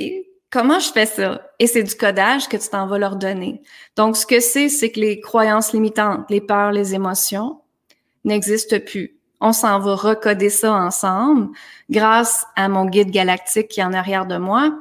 Comment 0.56 0.80
je 0.80 0.90
fais 0.90 1.04
ça? 1.04 1.42
Et 1.58 1.66
c'est 1.66 1.82
du 1.82 1.94
codage 1.94 2.48
que 2.48 2.56
tu 2.56 2.66
t'en 2.70 2.86
vas 2.86 2.96
leur 2.96 3.16
donner. 3.16 3.60
Donc, 3.94 4.16
ce 4.16 4.24
que 4.24 4.40
c'est, 4.40 4.70
c'est 4.70 4.90
que 4.90 4.98
les 4.98 5.20
croyances 5.20 5.74
limitantes, 5.74 6.24
les 6.30 6.40
peurs, 6.40 6.72
les 6.72 6.94
émotions 6.94 7.60
n'existent 8.24 8.78
plus. 8.80 9.18
On 9.42 9.52
s'en 9.52 9.78
va 9.80 9.94
recoder 9.94 10.48
ça 10.48 10.72
ensemble 10.72 11.48
grâce 11.90 12.46
à 12.56 12.70
mon 12.70 12.86
guide 12.86 13.10
galactique 13.10 13.68
qui 13.68 13.80
est 13.80 13.84
en 13.84 13.92
arrière 13.92 14.24
de 14.24 14.38
moi 14.38 14.74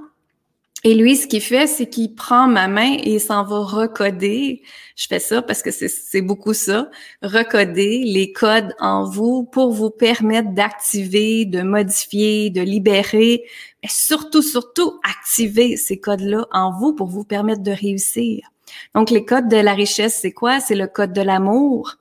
et 0.85 0.93
lui, 0.93 1.15
ce 1.15 1.25
qu'il 1.25 1.41
fait, 1.41 1.65
c'est 1.65 1.89
qu'il 1.89 2.13
prend 2.13 2.47
ma 2.47 2.67
main 2.67 2.93
et 2.93 3.15
il 3.15 3.19
s'en 3.19 3.43
va 3.43 3.57
recoder. 3.57 4.61
Je 4.95 5.07
fais 5.07 5.17
ça 5.17 5.41
parce 5.41 5.63
que 5.63 5.71
c'est 5.71 6.21
beaucoup 6.21 6.53
ça. 6.53 6.91
Recoder 7.23 8.03
les 8.05 8.31
codes 8.31 8.71
en 8.77 9.03
vous 9.03 9.45
pour 9.45 9.71
vous 9.71 9.89
permettre 9.89 10.51
d'activer, 10.51 11.45
de 11.45 11.63
modifier, 11.63 12.51
de 12.51 12.61
libérer, 12.61 13.45
mais 13.81 13.89
surtout, 13.89 14.43
surtout, 14.43 14.99
activer 15.03 15.75
ces 15.75 15.99
codes-là 15.99 16.45
en 16.51 16.71
vous 16.71 16.93
pour 16.93 17.07
vous 17.07 17.23
permettre 17.23 17.63
de 17.63 17.71
réussir. 17.71 18.47
Donc, 18.93 19.09
les 19.09 19.25
codes 19.25 19.47
de 19.47 19.57
la 19.57 19.73
richesse, 19.73 20.19
c'est 20.21 20.33
quoi? 20.33 20.59
C'est 20.59 20.75
le 20.75 20.85
code 20.85 21.13
de 21.13 21.21
l'amour. 21.21 21.95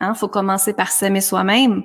Hein? 0.00 0.14
faut 0.14 0.26
commencer 0.26 0.72
par 0.72 0.90
s'aimer 0.90 1.20
soi-même 1.20 1.84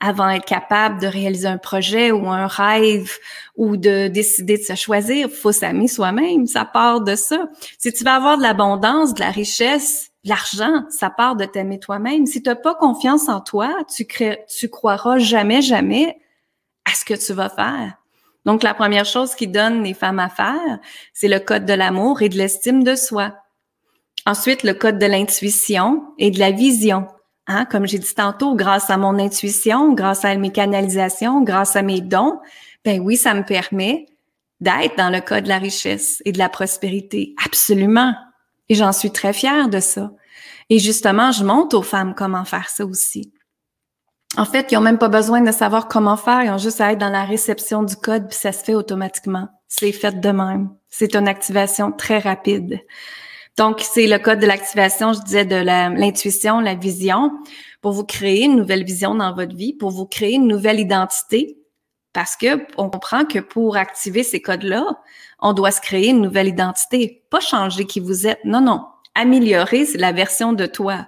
avant 0.00 0.30
d'être 0.30 0.44
capable 0.44 1.00
de 1.00 1.06
réaliser 1.06 1.48
un 1.48 1.58
projet 1.58 2.12
ou 2.12 2.28
un 2.28 2.46
rêve 2.46 3.12
ou 3.56 3.76
de 3.76 4.08
décider 4.08 4.58
de 4.58 4.62
se 4.62 4.74
choisir. 4.74 5.30
faut 5.30 5.52
s'aimer 5.52 5.88
soi-même. 5.88 6.46
Ça 6.46 6.64
part 6.64 7.00
de 7.00 7.16
ça. 7.16 7.48
Si 7.78 7.92
tu 7.92 8.04
veux 8.04 8.10
avoir 8.10 8.36
de 8.36 8.42
l'abondance, 8.42 9.14
de 9.14 9.20
la 9.20 9.30
richesse, 9.30 10.10
de 10.24 10.28
l'argent, 10.28 10.84
ça 10.90 11.08
part 11.08 11.36
de 11.36 11.46
t'aimer 11.46 11.78
toi-même. 11.78 12.26
Si 12.26 12.42
tu 12.42 12.48
n'as 12.50 12.56
pas 12.56 12.74
confiance 12.74 13.28
en 13.28 13.40
toi, 13.40 13.74
tu, 13.94 14.04
crées, 14.04 14.44
tu 14.54 14.68
croiras 14.68 15.18
jamais, 15.18 15.62
jamais 15.62 16.18
à 16.84 16.94
ce 16.94 17.04
que 17.04 17.14
tu 17.14 17.32
vas 17.32 17.48
faire. 17.48 17.94
Donc, 18.44 18.62
la 18.62 18.74
première 18.74 19.06
chose 19.06 19.34
qui 19.34 19.48
donne 19.48 19.82
les 19.82 19.94
femmes 19.94 20.20
à 20.20 20.28
faire, 20.28 20.78
c'est 21.12 21.26
le 21.26 21.40
code 21.40 21.64
de 21.64 21.72
l'amour 21.72 22.22
et 22.22 22.28
de 22.28 22.36
l'estime 22.36 22.84
de 22.84 22.94
soi. 22.94 23.34
Ensuite, 24.24 24.62
le 24.62 24.74
code 24.74 24.98
de 24.98 25.06
l'intuition 25.06 26.02
et 26.18 26.30
de 26.30 26.38
la 26.38 26.52
vision. 26.52 27.08
Hein, 27.48 27.64
comme 27.64 27.86
j'ai 27.86 27.98
dit 27.98 28.14
tantôt, 28.14 28.54
grâce 28.56 28.90
à 28.90 28.96
mon 28.96 29.18
intuition, 29.18 29.92
grâce 29.92 30.24
à 30.24 30.34
mes 30.36 30.50
canalisations, 30.50 31.42
grâce 31.42 31.76
à 31.76 31.82
mes 31.82 32.00
dons, 32.00 32.40
ben 32.84 33.00
oui, 33.00 33.16
ça 33.16 33.34
me 33.34 33.44
permet 33.44 34.06
d'être 34.60 34.96
dans 34.96 35.10
le 35.10 35.20
cas 35.20 35.40
de 35.40 35.48
la 35.48 35.58
richesse 35.58 36.22
et 36.24 36.32
de 36.32 36.38
la 36.38 36.48
prospérité. 36.48 37.34
Absolument. 37.44 38.14
Et 38.68 38.74
j'en 38.74 38.92
suis 38.92 39.12
très 39.12 39.32
fière 39.32 39.68
de 39.68 39.80
ça. 39.80 40.10
Et 40.70 40.78
justement, 40.78 41.30
je 41.30 41.44
montre 41.44 41.76
aux 41.76 41.82
femmes 41.82 42.14
comment 42.16 42.44
faire 42.44 42.68
ça 42.68 42.84
aussi. 42.84 43.32
En 44.36 44.44
fait, 44.44 44.72
ils 44.72 44.74
n'ont 44.74 44.80
même 44.80 44.98
pas 44.98 45.08
besoin 45.08 45.40
de 45.40 45.52
savoir 45.52 45.88
comment 45.88 46.16
faire, 46.16 46.42
ils 46.42 46.50
ont 46.50 46.58
juste 46.58 46.80
à 46.80 46.92
être 46.92 46.98
dans 46.98 47.08
la 47.08 47.24
réception 47.24 47.84
du 47.84 47.96
code, 47.96 48.28
puis 48.28 48.36
ça 48.36 48.52
se 48.52 48.64
fait 48.64 48.74
automatiquement. 48.74 49.48
C'est 49.68 49.92
fait 49.92 50.20
de 50.20 50.30
même. 50.30 50.70
C'est 50.88 51.14
une 51.14 51.28
activation 51.28 51.92
très 51.92 52.18
rapide. 52.18 52.80
Donc, 53.56 53.80
c'est 53.80 54.06
le 54.06 54.18
code 54.18 54.38
de 54.38 54.46
l'activation, 54.46 55.14
je 55.14 55.20
disais, 55.20 55.46
de 55.46 55.56
l'intuition, 55.56 56.60
la, 56.60 56.74
vision, 56.74 57.32
pour 57.80 57.92
vous 57.92 58.04
créer 58.04 58.44
une 58.44 58.56
nouvelle 58.56 58.84
vision 58.84 59.14
dans 59.14 59.34
votre 59.34 59.56
vie, 59.56 59.72
pour 59.72 59.90
vous 59.90 60.06
créer 60.06 60.34
une 60.34 60.46
nouvelle 60.46 60.78
identité. 60.78 61.58
Parce 62.12 62.36
que 62.36 62.66
on 62.76 62.90
comprend 62.90 63.24
que 63.24 63.38
pour 63.38 63.76
activer 63.76 64.22
ces 64.22 64.42
codes-là, 64.42 64.84
on 65.40 65.52
doit 65.54 65.70
se 65.70 65.80
créer 65.80 66.08
une 66.08 66.20
nouvelle 66.20 66.48
identité. 66.48 67.24
Pas 67.30 67.40
changer 67.40 67.86
qui 67.86 68.00
vous 68.00 68.26
êtes. 68.26 68.44
Non, 68.44 68.60
non. 68.60 68.86
Améliorer, 69.14 69.86
c'est 69.86 69.98
la 69.98 70.12
version 70.12 70.52
de 70.52 70.66
toi. 70.66 71.06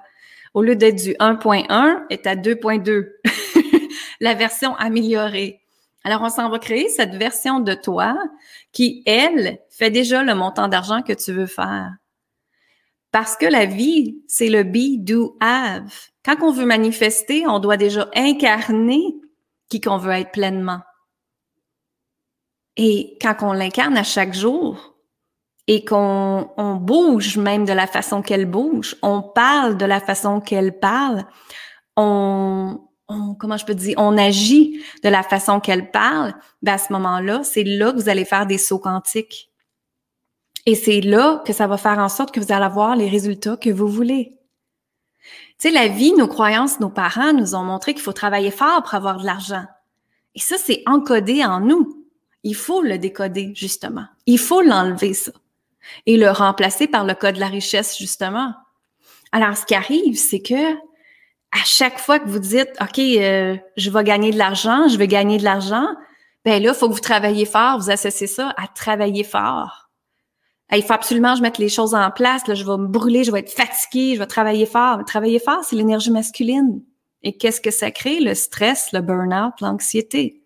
Au 0.55 0.63
lieu 0.63 0.77
d'être 0.77 1.03
du 1.03 1.13
1.1, 1.15 2.05
est 2.09 2.27
à 2.27 2.35
2.2. 2.35 3.09
la 4.21 4.35
version 4.35 4.75
améliorée. 4.77 5.61
Alors, 6.05 6.23
on 6.23 6.31
s'en 6.31 6.49
va 6.49 6.59
créer 6.59 6.89
cette 6.89 7.15
version 7.15 7.61
de 7.61 7.75
toi 7.75 8.17
qui, 8.73 9.03
elle, 9.05 9.59
fait 9.69 9.91
déjà 9.91 10.23
le 10.23 10.35
montant 10.35 10.69
d'argent 10.69 11.03
que 11.03 11.13
tu 11.13 11.33
veux 11.33 11.47
faire. 11.47 11.91
Parce 13.11 13.37
que 13.37 13.47
la 13.47 13.65
vie, 13.65 14.23
c'est 14.27 14.49
le 14.49 14.65
be, 14.65 15.03
do, 15.03 15.37
have. 15.41 15.93
Quand 16.25 16.37
on 16.43 16.53
veut 16.53 16.67
manifester, 16.67 17.47
on 17.47 17.59
doit 17.59 17.77
déjà 17.77 18.09
incarner 18.15 19.15
qui 19.69 19.81
qu'on 19.81 19.99
veut 19.99 20.13
être 20.13 20.33
pleinement. 20.33 20.81
Et 22.77 23.19
quand 23.21 23.37
on 23.43 23.53
l'incarne 23.53 23.97
à 23.97 24.05
chaque 24.05 24.35
jour 24.35 24.95
et 25.67 25.85
qu'on 25.85 26.51
on 26.57 26.75
bouge 26.77 27.37
même 27.37 27.65
de 27.65 27.73
la 27.73 27.87
façon 27.87 28.23
qu'elle 28.23 28.47
bouge, 28.47 28.97
on 29.03 29.23
parle 29.23 29.77
de 29.77 29.85
la 29.85 30.01
façon 30.01 30.41
qu'elle 30.41 30.79
parle, 30.79 31.25
on, 31.97 32.81
on, 33.09 33.35
comment 33.35 33.57
je 33.57 33.67
peux 33.67 33.75
dire, 33.75 33.97
on 33.99 34.17
agit 34.17 34.83
de 35.03 35.09
la 35.09 35.23
façon 35.23 35.61
qu'elle 35.61 35.91
parle, 35.91 36.35
ben 36.63 36.75
à 36.75 36.79
ce 36.79 36.93
moment-là, 36.93 37.43
c'est 37.43 37.65
là 37.65 37.93
que 37.93 37.97
vous 37.97 38.09
allez 38.09 38.25
faire 38.25 38.47
des 38.47 38.59
sauts 38.59 38.79
quantiques. 38.79 39.48
Et 40.69 40.75
c'est 40.75 41.01
là 41.01 41.43
que 41.47 41.55
ça 41.55 41.67
va 41.67 41.79
faire 41.79 41.99
en 41.99 42.11
sorte 42.11 42.31
que 42.31 42.41
vous 42.41 42.53
allez 42.53 42.67
avoir 42.67 42.95
les 42.95 43.09
résultats 43.09 43.57
que 43.57 43.71
vous 43.71 43.89
voulez. 43.89 44.37
Tu 45.59 45.69
sais, 45.69 45.71
la 45.71 45.89
vie, 45.89 46.13
nos 46.13 46.29
croyances, 46.29 46.79
nos 46.79 46.91
parents 46.91 47.33
nous 47.33 47.55
ont 47.55 47.63
montré 47.63 47.95
qu'il 47.95 48.03
faut 48.03 48.13
travailler 48.13 48.51
fort 48.51 48.83
pour 48.83 48.93
avoir 48.93 49.17
de 49.17 49.25
l'argent. 49.25 49.65
Et 50.35 50.41
ça, 50.41 50.57
c'est 50.59 50.83
encodé 50.85 51.43
en 51.43 51.61
nous. 51.61 52.05
Il 52.43 52.55
faut 52.55 52.83
le 52.83 52.99
décoder, 52.99 53.53
justement. 53.55 54.05
Il 54.27 54.39
faut 54.39 54.61
l'enlever, 54.61 55.15
ça. 55.15 55.33
Et 56.05 56.19
le 56.19 56.31
remplacer 56.31 56.87
par 56.87 57.07
le 57.07 57.15
code 57.15 57.37
de 57.37 57.41
la 57.41 57.47
richesse, 57.47 57.97
justement. 57.97 58.53
Alors, 59.33 59.57
ce 59.57 59.65
qui 59.65 59.75
arrive, 59.75 60.19
c'est 60.19 60.43
que 60.43 60.75
à 60.75 61.65
chaque 61.65 61.99
fois 61.99 62.19
que 62.19 62.29
vous 62.29 62.41
dites, 62.41 62.77
OK, 62.83 62.99
euh, 62.99 63.57
je 63.79 63.89
vais 63.89 64.05
gagner 64.05 64.33
de 64.33 64.37
l'argent, 64.37 64.87
je 64.87 64.99
vais 64.99 65.09
gagner 65.09 65.39
de 65.39 65.45
l'argent, 65.45 65.87
ben 66.45 66.63
là, 66.63 66.73
il 66.75 66.79
faut 66.79 66.91
que 66.91 66.95
vous 66.95 67.01
travaillez 67.01 67.47
fort, 67.47 67.79
vous 67.79 67.91
associez 67.91 68.27
ça 68.27 68.53
à 68.59 68.69
travailler 68.69 69.25
fort 69.25 69.88
il 70.77 70.83
faut 70.83 70.93
absolument 70.93 71.33
que 71.33 71.39
je 71.39 71.43
mette 71.43 71.59
les 71.59 71.69
choses 71.69 71.95
en 71.95 72.11
place. 72.11 72.43
Je 72.47 72.65
vais 72.65 72.77
me 72.77 72.87
brûler, 72.87 73.25
je 73.25 73.33
vais 73.33 73.41
être 73.41 73.53
fatiguée, 73.53 74.15
je 74.15 74.19
vais 74.19 74.27
travailler 74.27 74.67
fort. 74.67 75.05
travailler 75.07 75.39
fort, 75.39 75.65
c'est 75.65 75.77
l'énergie 75.77 76.11
masculine. 76.11 76.83
Et 77.23 77.37
qu'est-ce 77.37 77.61
que 77.61 77.71
ça 77.71 77.91
crée? 77.91 78.21
Le 78.21 78.35
stress, 78.35 78.93
le 78.93 79.01
burn-out, 79.01 79.55
l'anxiété. 79.61 80.43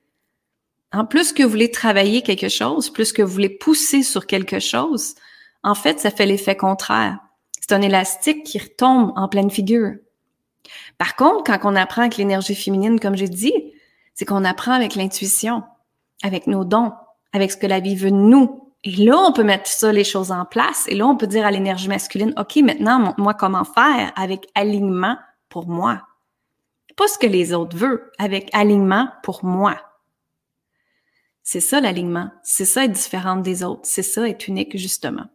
En 0.92 1.04
plus 1.04 1.32
que 1.32 1.42
vous 1.42 1.48
voulez 1.48 1.70
travailler 1.70 2.22
quelque 2.22 2.48
chose, 2.48 2.90
plus 2.90 3.12
que 3.12 3.22
vous 3.22 3.32
voulez 3.32 3.48
pousser 3.48 4.02
sur 4.02 4.26
quelque 4.26 4.61
chose, 4.61 5.14
en 5.62 5.74
fait, 5.74 6.00
ça 6.00 6.11
fait 6.11 6.26
l'effet 6.26 6.56
contraire. 6.56 7.18
C'est 7.61 7.72
un 7.72 7.82
élastique 7.82 8.44
qui 8.44 8.58
retombe 8.58 9.12
en 9.16 9.28
pleine 9.28 9.50
figure. 9.50 9.94
Par 10.98 11.16
contre, 11.16 11.44
quand 11.44 11.58
on 11.64 11.76
apprend 11.76 12.02
avec 12.02 12.16
l'énergie 12.16 12.54
féminine, 12.54 13.00
comme 13.00 13.16
j'ai 13.16 13.28
dit, 13.28 13.54
c'est 14.14 14.24
qu'on 14.24 14.44
apprend 14.44 14.72
avec 14.72 14.94
l'intuition, 14.94 15.62
avec 16.22 16.46
nos 16.46 16.64
dons, 16.64 16.92
avec 17.32 17.50
ce 17.50 17.56
que 17.56 17.66
la 17.66 17.80
vie 17.80 17.96
veut 17.96 18.11
de 18.11 18.16
nous, 18.16 18.71
et 18.84 18.90
là, 18.96 19.16
on 19.16 19.32
peut 19.32 19.44
mettre 19.44 19.70
ça, 19.70 19.92
les 19.92 20.04
choses 20.04 20.32
en 20.32 20.44
place. 20.44 20.86
Et 20.88 20.94
là, 20.94 21.06
on 21.06 21.16
peut 21.16 21.28
dire 21.28 21.46
à 21.46 21.50
l'énergie 21.50 21.88
masculine, 21.88 22.34
OK, 22.36 22.56
maintenant, 22.56 23.14
moi, 23.16 23.34
comment 23.34 23.64
faire 23.64 24.12
avec 24.16 24.48
alignement 24.54 25.16
pour 25.48 25.68
moi, 25.68 26.02
Pas 26.96 27.08
ce 27.08 27.18
que 27.18 27.26
les 27.26 27.54
autres 27.54 27.76
veulent, 27.76 28.10
avec 28.18 28.50
alignement 28.52 29.08
pour 29.22 29.44
moi. 29.44 29.76
C'est 31.42 31.60
ça 31.60 31.80
l'alignement. 31.80 32.30
C'est 32.42 32.64
ça 32.64 32.84
être 32.84 32.92
différente 32.92 33.42
des 33.42 33.62
autres. 33.62 33.82
C'est 33.84 34.02
ça 34.02 34.28
être 34.28 34.48
unique, 34.48 34.76
justement. 34.76 35.26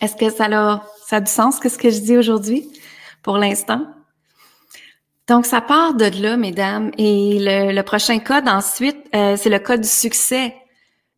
Est-ce 0.00 0.16
que 0.16 0.30
ça 0.30 0.46
a, 0.46 0.82
ça 1.06 1.16
a 1.16 1.20
du 1.20 1.30
sens, 1.30 1.60
que 1.60 1.68
ce 1.68 1.78
que 1.78 1.90
je 1.90 2.00
dis 2.00 2.16
aujourd'hui, 2.16 2.68
pour 3.22 3.36
l'instant? 3.36 3.86
Donc, 5.28 5.46
ça 5.46 5.60
part 5.60 5.94
de 5.94 6.06
là, 6.22 6.36
mesdames. 6.36 6.90
Et 6.98 7.38
le, 7.40 7.82
prochain 7.82 8.18
code 8.18 8.48
ensuite, 8.48 8.98
euh, 9.14 9.36
c'est 9.36 9.50
le 9.50 9.58
code 9.58 9.82
du 9.82 9.88
succès. 9.88 10.54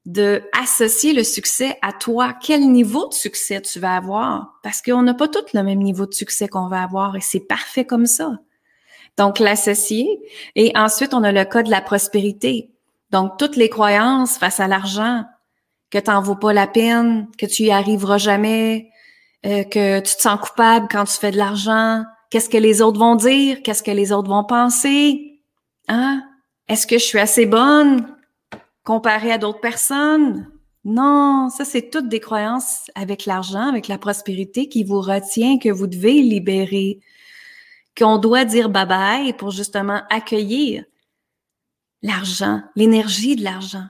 De 0.04 0.42
associer 0.60 1.12
le 1.12 1.22
succès 1.22 1.78
à 1.80 1.92
toi. 1.92 2.34
Quel 2.40 2.70
niveau 2.72 3.08
de 3.08 3.14
succès 3.14 3.60
tu 3.60 3.78
vas 3.78 3.96
avoir? 3.96 4.58
Parce 4.62 4.82
qu'on 4.82 5.02
n'a 5.02 5.14
pas 5.14 5.28
tous 5.28 5.52
le 5.54 5.62
même 5.62 5.78
niveau 5.78 6.06
de 6.06 6.14
succès 6.14 6.48
qu'on 6.48 6.66
va 6.66 6.82
avoir 6.82 7.14
et 7.14 7.20
c'est 7.20 7.46
parfait 7.46 7.84
comme 7.84 8.06
ça. 8.06 8.32
Donc, 9.16 9.38
l'associer. 9.38 10.20
Et 10.56 10.72
ensuite, 10.74 11.14
on 11.14 11.22
a 11.22 11.32
le 11.32 11.44
code 11.44 11.66
de 11.66 11.70
la 11.70 11.82
prospérité. 11.82 12.70
Donc, 13.10 13.38
toutes 13.38 13.56
les 13.56 13.68
croyances 13.68 14.38
face 14.38 14.58
à 14.58 14.66
l'argent, 14.66 15.24
que 15.90 15.98
tu 15.98 16.10
n'en 16.10 16.22
vaut 16.22 16.36
pas 16.36 16.52
la 16.52 16.66
peine, 16.66 17.28
que 17.38 17.46
tu 17.46 17.64
y 17.64 17.70
arriveras 17.70 18.18
jamais, 18.18 18.88
euh, 19.44 19.64
que 19.64 20.00
tu 20.00 20.16
te 20.16 20.22
sens 20.22 20.40
coupable 20.40 20.88
quand 20.90 21.04
tu 21.04 21.12
fais 21.12 21.30
de 21.30 21.36
l'argent, 21.36 22.04
qu'est-ce 22.30 22.48
que 22.48 22.56
les 22.56 22.80
autres 22.80 22.98
vont 22.98 23.14
dire, 23.14 23.62
qu'est-ce 23.62 23.82
que 23.82 23.90
les 23.90 24.10
autres 24.10 24.30
vont 24.30 24.44
penser, 24.44 25.42
hein? 25.88 26.22
Est-ce 26.68 26.86
que 26.86 26.96
je 26.96 27.04
suis 27.04 27.18
assez 27.18 27.44
bonne? 27.44 28.16
Comparée 28.84 29.32
à 29.32 29.38
d'autres 29.38 29.60
personnes? 29.60 30.48
Non, 30.84 31.48
ça 31.48 31.64
c'est 31.64 31.90
toutes 31.90 32.08
des 32.08 32.20
croyances 32.20 32.90
avec 32.94 33.26
l'argent, 33.26 33.68
avec 33.68 33.86
la 33.86 33.98
prospérité 33.98 34.68
qui 34.68 34.82
vous 34.82 35.00
retient, 35.00 35.58
que 35.58 35.68
vous 35.68 35.86
devez 35.86 36.22
libérer, 36.22 37.00
qu'on 37.96 38.18
doit 38.18 38.44
dire 38.44 38.68
bye 38.68 38.86
bye 38.86 39.32
pour 39.34 39.50
justement 39.50 40.02
accueillir 40.10 40.84
l'argent, 42.02 42.62
l'énergie 42.74 43.36
de 43.36 43.44
l'argent. 43.44 43.86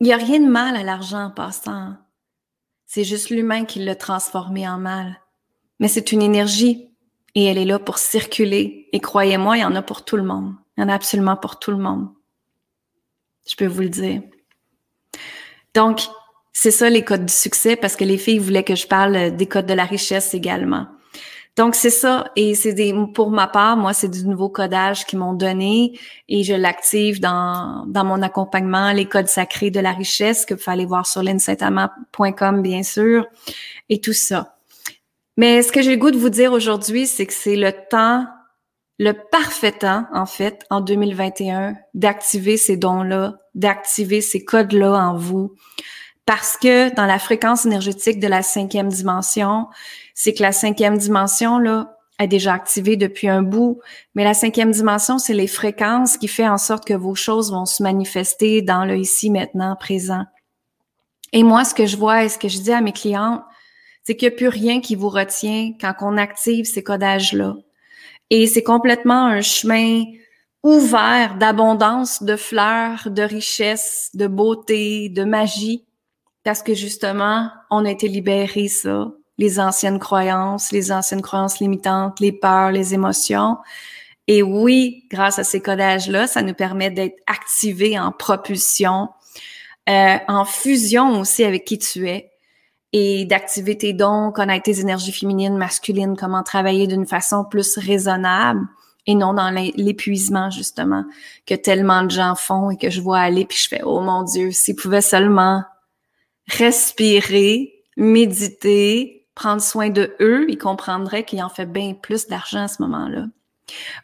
Il 0.00 0.06
n'y 0.06 0.12
a 0.12 0.16
rien 0.16 0.40
de 0.40 0.48
mal 0.48 0.76
à 0.76 0.82
l'argent 0.82 1.24
en 1.24 1.30
passant. 1.30 1.94
C'est 2.86 3.04
juste 3.04 3.28
l'humain 3.28 3.64
qui 3.64 3.80
l'a 3.80 3.96
transformé 3.96 4.66
en 4.66 4.78
mal. 4.78 5.20
Mais 5.78 5.88
c'est 5.88 6.12
une 6.12 6.22
énergie 6.22 6.90
et 7.34 7.44
elle 7.44 7.58
est 7.58 7.64
là 7.64 7.78
pour 7.78 7.98
circuler. 7.98 8.88
Et 8.92 9.00
croyez-moi, 9.00 9.58
il 9.58 9.60
y 9.60 9.64
en 9.64 9.74
a 9.74 9.82
pour 9.82 10.04
tout 10.04 10.16
le 10.16 10.22
monde. 10.22 10.54
Il 10.76 10.80
y 10.80 10.84
en 10.84 10.88
a 10.88 10.94
absolument 10.94 11.36
pour 11.36 11.58
tout 11.58 11.70
le 11.70 11.76
monde. 11.76 12.08
Je 13.48 13.56
peux 13.56 13.66
vous 13.66 13.82
le 13.82 13.88
dire. 13.88 14.22
Donc, 15.74 16.00
c'est 16.52 16.70
ça 16.70 16.90
les 16.90 17.04
codes 17.04 17.26
du 17.26 17.32
succès 17.32 17.76
parce 17.76 17.96
que 17.96 18.04
les 18.04 18.18
filles 18.18 18.38
voulaient 18.38 18.64
que 18.64 18.74
je 18.74 18.86
parle 18.86 19.36
des 19.36 19.46
codes 19.46 19.66
de 19.66 19.74
la 19.74 19.84
richesse 19.84 20.34
également. 20.34 20.86
Donc 21.58 21.74
c'est 21.74 21.90
ça 21.90 22.30
et 22.36 22.54
c'est 22.54 22.72
des 22.72 22.94
pour 23.14 23.32
ma 23.32 23.48
part 23.48 23.76
moi 23.76 23.92
c'est 23.92 24.08
du 24.08 24.24
nouveau 24.24 24.48
codage 24.48 25.04
qu'ils 25.06 25.18
m'ont 25.18 25.32
donné 25.32 25.98
et 26.28 26.44
je 26.44 26.54
l'active 26.54 27.18
dans 27.18 27.84
dans 27.88 28.04
mon 28.04 28.22
accompagnement 28.22 28.92
les 28.92 29.06
codes 29.06 29.26
sacrés 29.26 29.72
de 29.72 29.80
la 29.80 29.90
richesse 29.90 30.46
que 30.46 30.54
vous 30.54 30.60
pouvez 30.60 30.74
aller 30.74 30.86
voir 30.86 31.04
sur 31.04 31.20
linsaintamant.com 31.20 32.62
bien 32.62 32.84
sûr 32.84 33.26
et 33.88 34.00
tout 34.00 34.12
ça. 34.12 34.56
Mais 35.36 35.62
ce 35.62 35.72
que 35.72 35.82
j'ai 35.82 35.90
le 35.90 35.96
goût 35.96 36.12
de 36.12 36.18
vous 36.18 36.28
dire 36.28 36.52
aujourd'hui 36.52 37.08
c'est 37.08 37.26
que 37.26 37.34
c'est 37.34 37.56
le 37.56 37.72
temps 37.90 38.24
le 38.98 39.12
parfait 39.12 39.72
temps 39.72 40.06
en 40.12 40.26
fait 40.26 40.64
en 40.70 40.80
2021 40.80 41.76
d'activer 41.94 42.56
ces 42.56 42.76
dons-là, 42.76 43.38
d'activer 43.54 44.20
ces 44.20 44.44
codes-là 44.44 44.92
en 44.92 45.16
vous 45.16 45.54
parce 46.28 46.58
que 46.58 46.94
dans 46.94 47.06
la 47.06 47.18
fréquence 47.18 47.64
énergétique 47.64 48.20
de 48.20 48.26
la 48.26 48.42
cinquième 48.42 48.90
dimension, 48.90 49.68
c'est 50.12 50.34
que 50.34 50.42
la 50.42 50.52
cinquième 50.52 50.98
dimension, 50.98 51.58
là, 51.58 51.96
est 52.18 52.26
déjà 52.26 52.52
activée 52.52 52.98
depuis 52.98 53.28
un 53.28 53.40
bout, 53.40 53.80
mais 54.14 54.24
la 54.24 54.34
cinquième 54.34 54.70
dimension, 54.70 55.18
c'est 55.18 55.32
les 55.32 55.46
fréquences 55.46 56.18
qui 56.18 56.28
fait 56.28 56.46
en 56.46 56.58
sorte 56.58 56.84
que 56.84 56.92
vos 56.92 57.14
choses 57.14 57.50
vont 57.50 57.64
se 57.64 57.82
manifester 57.82 58.60
dans 58.60 58.84
le 58.84 58.98
ici, 58.98 59.30
maintenant, 59.30 59.74
présent. 59.74 60.24
Et 61.32 61.44
moi, 61.44 61.64
ce 61.64 61.72
que 61.72 61.86
je 61.86 61.96
vois 61.96 62.24
et 62.24 62.28
ce 62.28 62.36
que 62.36 62.48
je 62.48 62.58
dis 62.58 62.72
à 62.72 62.82
mes 62.82 62.92
clients, 62.92 63.42
c'est 64.04 64.14
qu'il 64.14 64.28
n'y 64.28 64.34
a 64.34 64.36
plus 64.36 64.48
rien 64.48 64.82
qui 64.82 64.96
vous 64.96 65.08
retient 65.08 65.72
quand 65.80 65.94
on 66.02 66.18
active 66.18 66.66
ces 66.66 66.82
codages-là. 66.82 67.54
Et 68.30 68.46
c'est 68.46 68.62
complètement 68.62 69.26
un 69.26 69.40
chemin 69.40 70.04
ouvert 70.62 71.36
d'abondance, 71.38 72.22
de 72.22 72.36
fleurs, 72.36 73.08
de 73.10 73.22
richesse, 73.22 74.10
de 74.14 74.26
beauté, 74.26 75.08
de 75.08 75.24
magie, 75.24 75.84
parce 76.44 76.62
que 76.62 76.74
justement, 76.74 77.50
on 77.70 77.84
a 77.84 77.90
été 77.90 78.08
libéré 78.08 78.68
ça. 78.68 79.10
Les 79.38 79.60
anciennes 79.60 79.98
croyances, 79.98 80.72
les 80.72 80.90
anciennes 80.90 81.22
croyances 81.22 81.60
limitantes, 81.60 82.18
les 82.20 82.32
peurs, 82.32 82.72
les 82.72 82.92
émotions. 82.92 83.56
Et 84.26 84.42
oui, 84.42 85.06
grâce 85.10 85.38
à 85.38 85.44
ces 85.44 85.60
codages-là, 85.60 86.26
ça 86.26 86.42
nous 86.42 86.54
permet 86.54 86.90
d'être 86.90 87.18
activés 87.26 87.98
en 87.98 88.10
propulsion, 88.10 89.08
euh, 89.88 90.16
en 90.26 90.44
fusion 90.44 91.20
aussi 91.20 91.44
avec 91.44 91.64
qui 91.64 91.78
tu 91.78 92.08
es 92.08 92.30
et 92.92 93.24
d'activer 93.26 93.76
tes 93.76 93.92
dons, 93.92 94.32
connaître 94.32 94.64
tes 94.64 94.80
énergies 94.80 95.12
féminines, 95.12 95.56
masculines, 95.56 96.16
comment 96.16 96.42
travailler 96.42 96.86
d'une 96.86 97.06
façon 97.06 97.44
plus 97.44 97.76
raisonnable 97.76 98.66
et 99.06 99.14
non 99.14 99.32
dans 99.32 99.50
l'épuisement 99.50 100.50
justement 100.50 101.04
que 101.46 101.54
tellement 101.54 102.02
de 102.02 102.10
gens 102.10 102.34
font 102.34 102.70
et 102.70 102.76
que 102.76 102.90
je 102.90 103.00
vois 103.00 103.20
aller 103.20 103.46
puis 103.46 103.58
je 103.58 103.68
fais 103.68 103.80
oh 103.82 104.00
mon 104.00 104.22
dieu 104.22 104.50
s'ils 104.50 104.76
pouvaient 104.76 105.00
seulement 105.00 105.64
respirer, 106.48 107.84
méditer, 107.96 109.26
prendre 109.34 109.62
soin 109.62 109.90
de 109.90 110.14
eux, 110.20 110.46
ils 110.48 110.58
comprendraient 110.58 111.24
qu'il 111.24 111.42
en 111.42 111.48
fait 111.48 111.66
bien 111.66 111.94
plus 111.94 112.26
d'argent 112.26 112.64
à 112.64 112.68
ce 112.68 112.82
moment-là. 112.82 113.26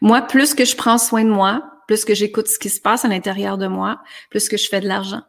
Moi, 0.01 0.21
plus 0.21 0.53
que 0.53 0.63
je 0.63 0.75
prends 0.75 0.97
soin 0.97 1.23
de 1.23 1.29
moi, 1.29 1.63
plus 1.87 2.05
que 2.05 2.13
j'écoute 2.13 2.47
ce 2.47 2.59
qui 2.59 2.69
se 2.69 2.79
passe 2.79 3.03
à 3.03 3.07
l'intérieur 3.07 3.57
de 3.57 3.67
moi, 3.67 3.99
plus 4.29 4.47
que 4.47 4.57
je 4.57 4.67
fais 4.69 4.79
de 4.79 4.87
l'argent. 4.87 5.21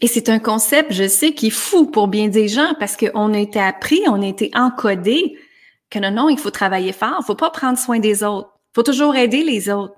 Et 0.00 0.06
c'est 0.06 0.28
un 0.28 0.38
concept, 0.38 0.92
je 0.92 1.06
sais, 1.08 1.32
qui 1.32 1.48
est 1.48 1.50
fou 1.50 1.86
pour 1.86 2.08
bien 2.08 2.28
des 2.28 2.48
gens 2.48 2.74
parce 2.78 2.96
qu'on 2.96 3.32
a 3.32 3.38
été 3.38 3.60
appris, 3.60 4.00
on 4.08 4.22
a 4.22 4.26
été 4.26 4.50
encodé 4.54 5.38
que 5.90 5.98
non, 5.98 6.10
non, 6.10 6.28
il 6.28 6.38
faut 6.38 6.50
travailler 6.50 6.92
fort, 6.92 7.18
il 7.20 7.24
faut 7.24 7.36
pas 7.36 7.50
prendre 7.50 7.78
soin 7.78 8.00
des 8.00 8.24
autres, 8.24 8.50
il 8.70 8.74
faut 8.74 8.82
toujours 8.82 9.14
aider 9.14 9.44
les 9.44 9.70
autres. 9.70 9.94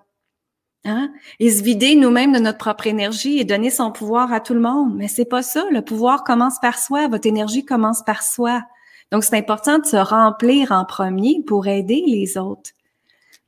Hein? 0.84 1.10
Et 1.40 1.50
se 1.50 1.62
vider 1.62 1.96
nous-mêmes 1.96 2.32
de 2.32 2.38
notre 2.38 2.58
propre 2.58 2.86
énergie 2.86 3.38
et 3.38 3.44
donner 3.44 3.70
son 3.70 3.90
pouvoir 3.90 4.32
à 4.32 4.38
tout 4.38 4.54
le 4.54 4.60
monde. 4.60 4.94
Mais 4.94 5.08
c'est 5.08 5.24
pas 5.24 5.42
ça. 5.42 5.64
Le 5.72 5.82
pouvoir 5.82 6.22
commence 6.22 6.60
par 6.60 6.78
soi. 6.78 7.08
Votre 7.08 7.26
énergie 7.26 7.64
commence 7.64 8.04
par 8.04 8.22
soi. 8.22 8.62
Donc, 9.10 9.24
c'est 9.24 9.36
important 9.36 9.78
de 9.80 9.86
se 9.86 9.96
remplir 9.96 10.70
en 10.70 10.84
premier 10.84 11.42
pour 11.44 11.66
aider 11.66 12.04
les 12.06 12.38
autres. 12.38 12.70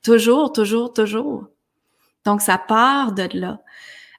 Toujours, 0.03 0.53
toujours, 0.53 0.93
toujours. 0.93 1.47
Donc, 2.25 2.41
ça 2.41 2.59
part 2.59 3.13
de 3.13 3.29
là. 3.35 3.61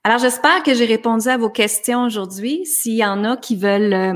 Alors, 0.05 0.19
j'espère 0.19 0.63
que 0.63 0.73
j'ai 0.73 0.85
répondu 0.85 1.27
à 1.27 1.37
vos 1.37 1.49
questions 1.49 2.05
aujourd'hui. 2.05 2.65
S'il 2.65 2.95
y 2.95 3.05
en 3.05 3.25
a 3.25 3.35
qui 3.35 3.57
veulent 3.57 3.93
euh, 3.93 4.13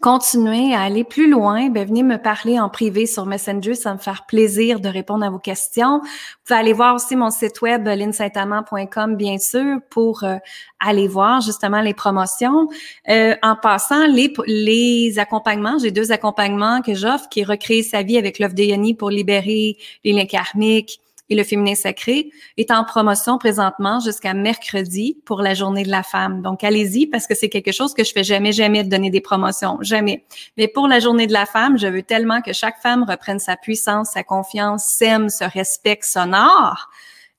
continuer 0.00 0.74
à 0.74 0.80
aller 0.80 1.04
plus 1.04 1.30
loin, 1.30 1.68
ben 1.68 1.86
venez 1.86 2.02
me 2.02 2.16
parler 2.16 2.58
en 2.58 2.70
privé 2.70 3.04
sur 3.04 3.26
Messenger, 3.26 3.74
ça 3.74 3.92
me 3.92 3.98
faire 3.98 4.24
plaisir 4.26 4.80
de 4.80 4.88
répondre 4.88 5.24
à 5.24 5.28
vos 5.28 5.38
questions. 5.38 6.00
Vous 6.00 6.08
pouvez 6.46 6.58
aller 6.58 6.72
voir 6.72 6.94
aussi 6.94 7.16
mon 7.16 7.30
site 7.30 7.60
web 7.60 7.86
linsaintamant.com 7.86 9.16
bien 9.16 9.38
sûr 9.38 9.78
pour 9.90 10.24
euh, 10.24 10.36
aller 10.80 11.06
voir 11.06 11.42
justement 11.42 11.82
les 11.82 11.94
promotions. 11.94 12.68
Euh, 13.10 13.36
en 13.42 13.56
passant 13.56 14.06
les 14.06 15.18
accompagnements, 15.18 15.76
j'ai 15.78 15.90
deux 15.90 16.12
accompagnements 16.12 16.80
que 16.80 16.94
j'offre 16.94 17.28
qui 17.28 17.40
est 17.40 17.44
recréer 17.44 17.82
sa 17.82 18.02
vie 18.02 18.16
avec 18.16 18.38
l'œuvre 18.38 18.54
de 18.54 18.62
Yanni 18.62 18.94
pour 18.94 19.10
libérer 19.10 19.76
les 20.02 20.12
liens 20.12 20.26
karmiques 20.26 21.00
et 21.30 21.34
le 21.34 21.44
féminin 21.44 21.74
sacré 21.74 22.30
est 22.56 22.70
en 22.70 22.84
promotion 22.84 23.38
présentement 23.38 24.00
jusqu'à 24.00 24.34
mercredi 24.34 25.18
pour 25.24 25.40
la 25.40 25.54
journée 25.54 25.82
de 25.82 25.90
la 25.90 26.02
femme. 26.02 26.42
Donc, 26.42 26.64
allez-y 26.64 27.06
parce 27.06 27.26
que 27.26 27.34
c'est 27.34 27.48
quelque 27.48 27.72
chose 27.72 27.94
que 27.94 28.04
je 28.04 28.12
fais 28.12 28.24
jamais, 28.24 28.52
jamais 28.52 28.84
de 28.84 28.90
donner 28.90 29.10
des 29.10 29.20
promotions. 29.20 29.78
Jamais. 29.80 30.24
Mais 30.56 30.68
pour 30.68 30.86
la 30.86 31.00
journée 31.00 31.26
de 31.26 31.32
la 31.32 31.46
femme, 31.46 31.78
je 31.78 31.86
veux 31.86 32.02
tellement 32.02 32.42
que 32.42 32.52
chaque 32.52 32.80
femme 32.80 33.04
reprenne 33.08 33.38
sa 33.38 33.56
puissance, 33.56 34.10
sa 34.10 34.22
confiance, 34.22 34.84
s'aime, 34.84 35.28
se 35.28 35.44
respecte, 35.44 36.04
s'honore 36.04 36.90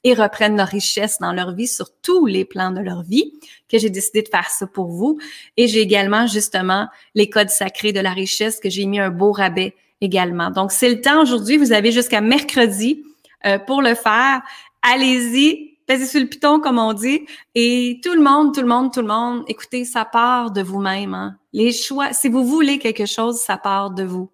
et 0.03 0.13
reprenne 0.13 0.55
leur 0.55 0.67
richesse 0.67 1.17
dans 1.19 1.33
leur 1.33 1.53
vie 1.53 1.67
sur 1.67 1.87
tous 2.01 2.27
les 2.27 2.45
plans 2.45 2.69
de 2.69 2.79
leur 2.79 3.01
vie, 3.01 3.33
que 3.67 3.79
j'ai 3.79 3.89
décidé 3.89 4.21
de 4.21 4.27
faire 4.27 4.49
ça 4.49 4.67
pour 4.67 4.87
vous. 4.87 5.17
Et 5.57 5.67
j'ai 5.67 5.81
également 5.81 6.27
justement 6.27 6.87
les 7.15 7.27
codes 7.27 7.49
sacrés 7.49 7.91
de 7.91 7.99
la 7.99 8.11
richesse 8.11 8.59
que 8.59 8.69
j'ai 8.69 8.85
mis 8.85 8.99
un 8.99 9.09
beau 9.09 9.31
rabais 9.31 9.73
également. 10.01 10.51
Donc, 10.51 10.71
c'est 10.71 10.89
le 10.89 11.01
temps 11.01 11.21
aujourd'hui. 11.23 11.57
Vous 11.57 11.71
avez 11.71 11.91
jusqu'à 11.91 12.21
mercredi 12.21 13.03
euh, 13.45 13.59
pour 13.59 13.81
le 13.81 13.95
faire. 13.95 14.41
Allez-y, 14.81 15.77
passez 15.87 16.05
sur 16.05 16.19
le 16.19 16.27
piton, 16.27 16.59
comme 16.59 16.79
on 16.79 16.93
dit. 16.93 17.25
Et 17.53 17.99
tout 18.03 18.13
le 18.13 18.21
monde, 18.21 18.53
tout 18.53 18.61
le 18.61 18.67
monde, 18.67 18.93
tout 18.93 19.01
le 19.01 19.07
monde, 19.07 19.43
écoutez, 19.47 19.85
ça 19.85 20.05
part 20.05 20.51
de 20.51 20.61
vous-même. 20.61 21.13
Hein. 21.13 21.37
Les 21.53 21.71
choix, 21.71 22.13
si 22.13 22.29
vous 22.29 22.45
voulez 22.45 22.79
quelque 22.79 23.05
chose, 23.05 23.39
ça 23.39 23.57
part 23.57 23.91
de 23.91 24.03
vous. 24.03 24.31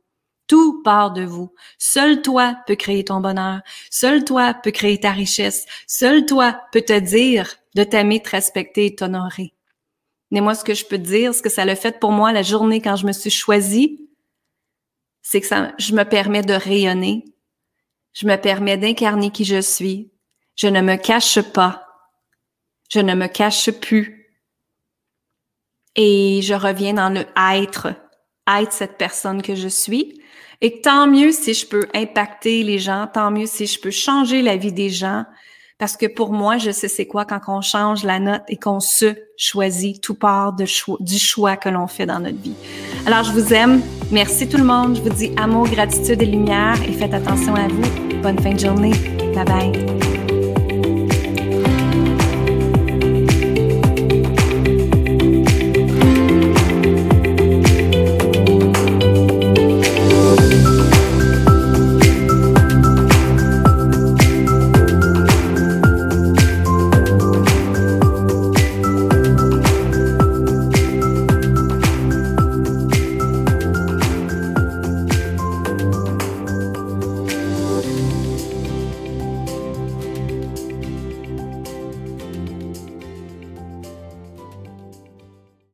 Tout 0.47 0.81
part 0.83 1.11
de 1.11 1.23
vous. 1.23 1.53
Seul 1.77 2.21
toi 2.21 2.57
peut 2.67 2.75
créer 2.75 3.05
ton 3.05 3.21
bonheur. 3.21 3.61
Seul 3.89 4.25
toi 4.25 4.53
peut 4.53 4.71
créer 4.71 4.99
ta 4.99 5.11
richesse. 5.11 5.65
Seul 5.87 6.25
toi 6.25 6.59
peut 6.71 6.81
te 6.81 6.99
dire 6.99 7.55
de 7.75 7.83
t'aimer, 7.83 8.21
te 8.21 8.31
respecter 8.31 8.87
et 8.87 8.95
t'honorer. 8.95 9.53
Mais 10.31 10.41
moi, 10.41 10.55
ce 10.55 10.63
que 10.63 10.73
je 10.73 10.85
peux 10.85 10.97
te 10.97 11.03
dire, 11.03 11.33
ce 11.33 11.41
que 11.41 11.49
ça 11.49 11.65
l'a 11.65 11.75
fait 11.75 11.99
pour 11.99 12.11
moi 12.11 12.31
la 12.31 12.41
journée 12.41 12.81
quand 12.81 12.95
je 12.95 13.05
me 13.05 13.11
suis 13.11 13.29
choisie, 13.29 14.09
c'est 15.21 15.41
que 15.41 15.47
ça, 15.47 15.73
je 15.77 15.93
me 15.93 16.03
permets 16.03 16.41
de 16.41 16.53
rayonner, 16.53 17.25
Je 18.13 18.27
me 18.27 18.35
permets 18.35 18.77
d'incarner 18.77 19.31
qui 19.31 19.45
je 19.45 19.61
suis. 19.61 20.11
Je 20.55 20.67
ne 20.67 20.81
me 20.81 20.95
cache 20.95 21.41
pas. 21.41 21.87
Je 22.89 22.99
ne 22.99 23.15
me 23.15 23.27
cache 23.27 23.71
plus. 23.71 24.29
Et 25.95 26.41
je 26.43 26.53
reviens 26.53 26.93
dans 26.93 27.09
le 27.09 27.25
être, 27.53 27.93
être 28.47 28.71
cette 28.71 28.97
personne 28.97 29.41
que 29.41 29.55
je 29.55 29.67
suis. 29.67 30.21
Et 30.61 30.81
tant 30.81 31.07
mieux 31.07 31.31
si 31.31 31.53
je 31.53 31.65
peux 31.65 31.87
impacter 31.95 32.63
les 32.63 32.79
gens, 32.79 33.07
tant 33.11 33.31
mieux 33.31 33.47
si 33.47 33.65
je 33.65 33.79
peux 33.79 33.91
changer 33.91 34.41
la 34.41 34.57
vie 34.57 34.73
des 34.73 34.89
gens. 34.89 35.25
Parce 35.79 35.97
que 35.97 36.05
pour 36.05 36.31
moi, 36.31 36.59
je 36.59 36.69
sais 36.69 36.87
c'est 36.87 37.07
quoi 37.07 37.25
quand 37.25 37.41
on 37.47 37.61
change 37.61 38.03
la 38.03 38.19
note 38.19 38.43
et 38.47 38.57
qu'on 38.57 38.79
se 38.79 39.15
choisit, 39.35 39.99
tout 40.01 40.13
part 40.13 40.53
du 40.53 41.17
choix 41.17 41.57
que 41.57 41.69
l'on 41.69 41.87
fait 41.87 42.05
dans 42.05 42.19
notre 42.19 42.37
vie. 42.37 42.55
Alors, 43.05 43.23
je 43.23 43.31
vous 43.31 43.53
aime. 43.53 43.81
Merci 44.11 44.47
tout 44.47 44.57
le 44.57 44.63
monde. 44.63 44.97
Je 44.97 45.01
vous 45.01 45.09
dis 45.09 45.31
amour, 45.37 45.67
gratitude 45.67 46.21
et 46.21 46.25
lumière 46.25 46.75
et 46.87 46.91
faites 46.91 47.13
attention 47.13 47.55
à 47.55 47.67
vous. 47.67 48.21
Bonne 48.21 48.39
fin 48.39 48.53
de 48.53 48.59
journée. 48.59 48.91
Bye 49.33 49.45
bye. 49.45 50.00